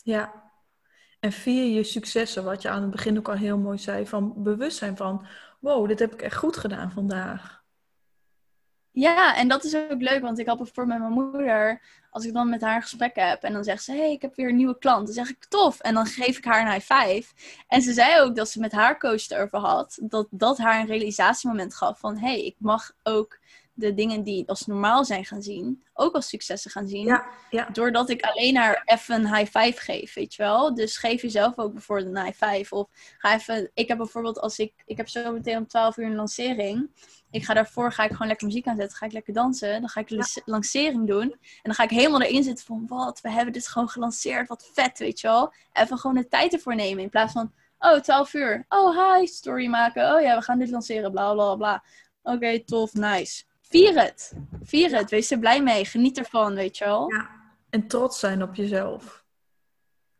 [0.03, 0.43] Ja.
[1.19, 4.43] En vier je successen, wat je aan het begin ook al heel mooi zei, van
[4.43, 5.25] bewustzijn van,
[5.59, 7.63] wow, dit heb ik echt goed gedaan vandaag.
[8.95, 12.33] Ja, en dat is ook leuk, want ik had bijvoorbeeld met mijn moeder, als ik
[12.33, 14.49] dan met haar een gesprek heb en dan zegt ze, hé, hey, ik heb weer
[14.49, 15.05] een nieuwe klant.
[15.05, 15.79] Dan zeg ik, tof.
[15.79, 17.33] En dan geef ik haar een high five.
[17.67, 20.85] En ze zei ook dat ze met haar coach erover had, dat dat haar een
[20.85, 23.39] realisatiemoment gaf van, hé, hey, ik mag ook
[23.73, 27.05] de dingen die als normaal zijn gaan zien, ook als successen gaan zien.
[27.05, 27.69] Ja, ja.
[27.69, 30.75] Doordat ik alleen haar even een high five geef, weet je wel.
[30.75, 32.75] Dus geef jezelf ook bijvoorbeeld een high five.
[32.75, 32.87] Of
[33.17, 33.71] ga even...
[33.73, 34.73] Ik heb bijvoorbeeld als ik...
[34.85, 36.89] Ik heb zo meteen om 12 uur een lancering.
[37.35, 38.97] Ik ga daarvoor ga ik gewoon lekker muziek aanzetten.
[38.97, 39.79] Ga ik lekker dansen.
[39.79, 40.41] Dan ga ik de Ja.
[40.45, 41.31] lancering doen.
[41.31, 42.85] En dan ga ik helemaal erin zitten van...
[42.87, 44.47] Wat, we hebben dit gewoon gelanceerd.
[44.47, 45.53] Wat vet, weet je wel.
[45.73, 47.03] Even gewoon de tijd ervoor nemen.
[47.03, 47.53] In plaats van...
[47.79, 48.65] Oh, 12 uur.
[48.69, 49.25] Oh, hi.
[49.25, 50.15] Story maken.
[50.15, 51.11] Oh ja, we gaan dit lanceren.
[51.11, 51.83] Bla, bla, bla.
[52.23, 52.93] Oké, tof.
[52.93, 53.43] Nice.
[53.61, 54.33] Vier het.
[54.63, 55.09] Vier het.
[55.09, 55.85] Wees er blij mee.
[55.85, 57.11] Geniet ervan, weet je wel.
[57.11, 57.29] Ja.
[57.69, 59.23] En trots zijn op jezelf.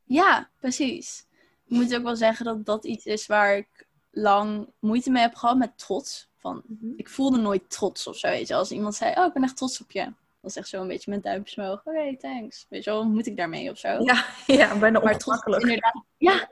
[0.04, 1.26] Ja, precies.
[1.66, 5.36] Ik moet ook wel zeggen dat dat iets is waar ik lang moeite mee heb
[5.36, 6.30] gehad met trots.
[6.46, 6.92] Van, Mhm.
[6.96, 8.56] ik voelde nooit trots of zo, weet je.
[8.56, 10.04] Als iemand zei, oh, ik ben echt trots op je.
[10.42, 11.82] Dat is echt zo een beetje met duimpjes omhoog.
[11.86, 12.66] Oké, thanks.
[12.70, 13.88] Weet je wel, moet ik daarmee of zo?
[13.88, 16.04] Ja, ja, bijna maar trots inderdaad...
[16.18, 16.50] Ja,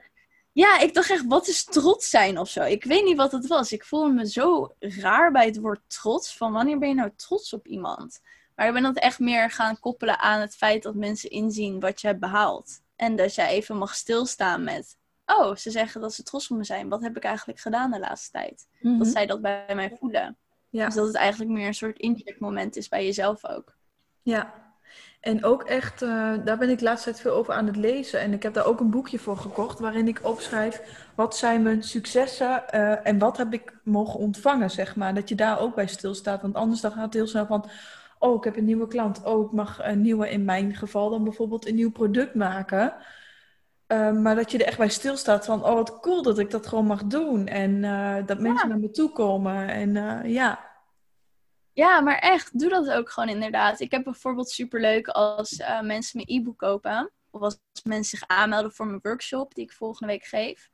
[0.52, 2.64] ja, ik dacht echt, wat is trots zijn of zo?
[2.64, 3.72] Ik weet niet wat het was.
[3.72, 6.38] Ik voelde me zo raar bij het woord trots.
[6.38, 8.20] Van wanneer ben je nou trots op iemand?
[8.56, 12.02] Maar ik ben dat echt meer gaan koppelen aan het feit dat mensen inzien wat
[12.02, 12.82] je hebt behaald.
[12.96, 14.98] En dat jij even mag stilstaan met...
[15.38, 16.90] Oh, ze zeggen dat ze trots op me zijn.
[16.90, 18.68] Wat heb ik eigenlijk gedaan de laatste tijd?
[18.80, 18.98] Mhm.
[18.98, 20.38] Dat zij dat bij mij voelen.
[20.70, 20.86] Ja.
[20.86, 23.76] Dus dat het eigenlijk meer een soort incheckmoment is bij jezelf ook.
[24.22, 24.54] Ja,
[25.24, 28.20] en ook echt, eh, daar ben ik de laatste tijd veel over aan het lezen.
[28.20, 31.84] En ik heb daar ook een boekje voor gekocht, waarin ik opschrijf wat zijn mijn
[31.84, 35.14] successen eh, en wat heb ik mogen ontvangen, zeg maar.
[35.14, 37.70] Dat je daar ook bij stilstaat, want anders dan gaat het heel snel van,
[38.20, 39.24] oh, ik heb een nieuwe klant.
[39.24, 42.94] Oh, ik mag een nieuwe, in mijn geval dan bijvoorbeeld een nieuw product maken.
[43.94, 46.68] Eh, maar dat je er echt bij stilstaat van, oh, wat cool dat ik dat
[46.68, 47.48] gewoon mag doen.
[47.48, 49.70] En eh, dat mensen naar me toe komen.
[49.70, 50.72] En eh, ja,
[51.74, 53.80] Ja, maar echt, doe dat ook gewoon inderdaad.
[53.80, 57.12] Ik heb bijvoorbeeld superleuk als eh, mensen mijn e-book kopen.
[57.30, 60.70] Of als mensen zich aanmelden voor mijn workshop die ik volgende week geef.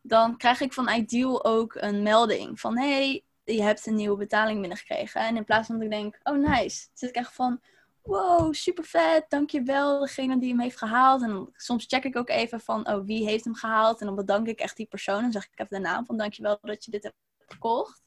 [0.00, 2.78] Dan krijg ik van Ideal ook een melding van...
[2.78, 5.20] hey, je hebt een nieuwe betaling binnengekregen.
[5.20, 6.88] En in plaats van dat ik denk, oh nice.
[6.94, 7.60] zit ik echt van,
[8.08, 9.24] wow, super vet.
[9.28, 11.22] Dankjewel, degene die hem heeft gehaald.
[11.22, 14.00] En soms check ik ook even van, oh, wie heeft hem gehaald?
[14.00, 15.24] En dan bedank ik echt die persoon.
[15.24, 18.02] En zeg ik even de naam van, dankjewel dat je dit hebt gekocht.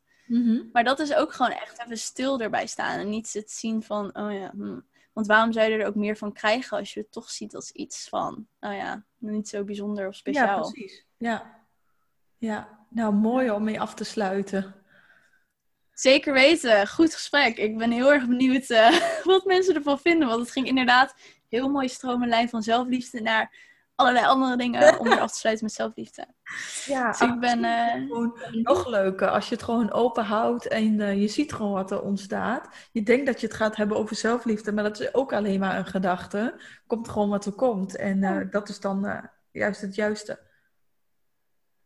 [0.71, 2.99] Maar dat is ook gewoon echt even stil erbij staan.
[2.99, 4.79] En niet het zien van, oh ja, hm.
[5.13, 7.71] Want waarom zou je er ook meer van krijgen als je het toch ziet als
[7.71, 10.71] iets van, oh ja, niet zo bijzonder of Ja, speciaal.
[10.71, 11.05] precies.
[11.17, 11.65] Ja.
[12.37, 14.75] ja, nou mooi om mee af te sluiten.
[15.93, 16.87] Zeker weten.
[16.87, 17.57] Goed gesprek.
[17.57, 20.27] Ik ben heel erg benieuwd eh, wat mensen ervan vinden.
[20.27, 21.15] Want het ging inderdaad
[21.49, 23.55] heel mooi stromenlijn van zelfliefde naar
[23.95, 26.27] allerlei andere dingen om weer af te sluiten met zelfliefde.
[26.85, 27.63] Ja, Dus ik ben...
[28.07, 31.91] gewoon nog leuker als je het gewoon open houdt en eh, je ziet gewoon wat
[31.91, 32.67] er ontstaat.
[32.91, 35.77] Je denkt dat je het gaat hebben over zelfliefde, maar dat is ook alleen maar
[35.77, 36.61] een gedachte.
[36.87, 37.95] Komt gewoon wat er komt.
[37.95, 40.39] En dat is dan juist het juiste.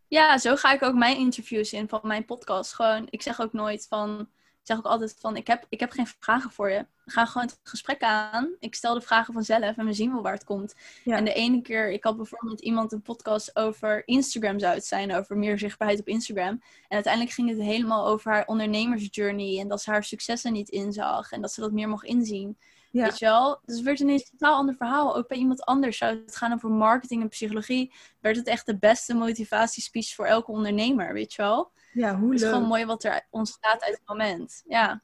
[0.08, 2.74] Ja, zo ga ik ook mijn interviews in van mijn podcast.
[2.74, 5.91] Gewoon, ik zeg ook nooit van, ik zeg ook altijd van, ik heb, ik heb
[5.91, 6.86] geen vragen voor je.
[7.06, 8.56] We gaan gewoon het gesprek aan.
[8.60, 10.76] Ik stel de vragen vanzelf en we zien wel waar het komt.
[11.03, 11.18] Ja.
[11.18, 15.16] En de ene keer, ik had bijvoorbeeld iemand een podcast over Instagram zou het zijn,
[15.16, 16.62] over meer zichtbaarheid op Instagram.
[16.88, 21.32] En uiteindelijk ging het helemaal over haar ondernemersjourney en dat ze haar successen niet inzag
[21.32, 22.58] en dat ze dat meer mocht inzien.
[22.95, 23.59] Ja, Weet je wel?
[23.65, 25.15] Dus het werd ineens een totaal ander verhaal.
[25.15, 27.93] Ook bij iemand anders zou het gaan over marketing en psychologie.
[28.19, 31.71] Werd het echt de beste motivatiespeech voor elke ondernemer, weet je wel?
[31.91, 32.51] ja hoe Het is leuk.
[32.53, 34.63] gewoon mooi wat er ontstaat uit het moment.
[34.67, 35.01] Ja.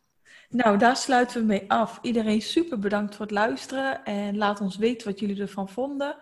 [0.50, 2.00] Nou, daar sluiten we mee af.
[2.02, 6.16] Iedereen super bedankt voor het luisteren en laat ons weten wat jullie ervan vonden.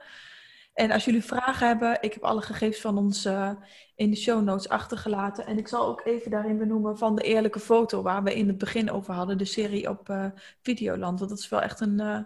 [0.74, 3.52] En als jullie vragen hebben, ik heb alle gegevens van ons eh,
[3.96, 5.46] in de show notes achtergelaten.
[5.46, 8.58] En ik zal ook even daarin benoemen van de eerlijke foto waar we in het
[8.58, 10.26] begin over hadden, de serie op eh,
[10.62, 11.20] Videoland.
[11.20, 12.20] Want dat is wel echt een, eh,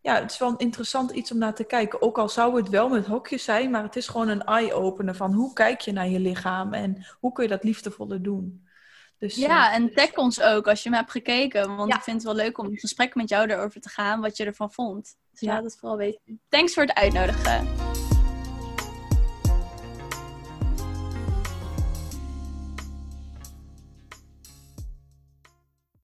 [0.00, 2.02] ja, het is wel een interessant iets om naar te kijken.
[2.02, 5.32] Ook al zou het wel met hokjes zijn, maar het is gewoon een eye-opener van
[5.32, 8.64] hoe kijk je naar je lichaam en hoe kun je dat liefdevoller doen.
[9.18, 11.76] Dus, ja, en tag ons ook als je hem hebt gekeken.
[11.76, 11.96] Want Ja.
[11.96, 14.44] ik vind het wel leuk om in gesprek met jou erover te gaan, wat je
[14.44, 15.16] ervan vond.
[15.40, 15.54] Dus Ja.
[15.54, 16.40] laat het vooral weten.
[16.48, 17.66] Thanks voor het uitnodigen.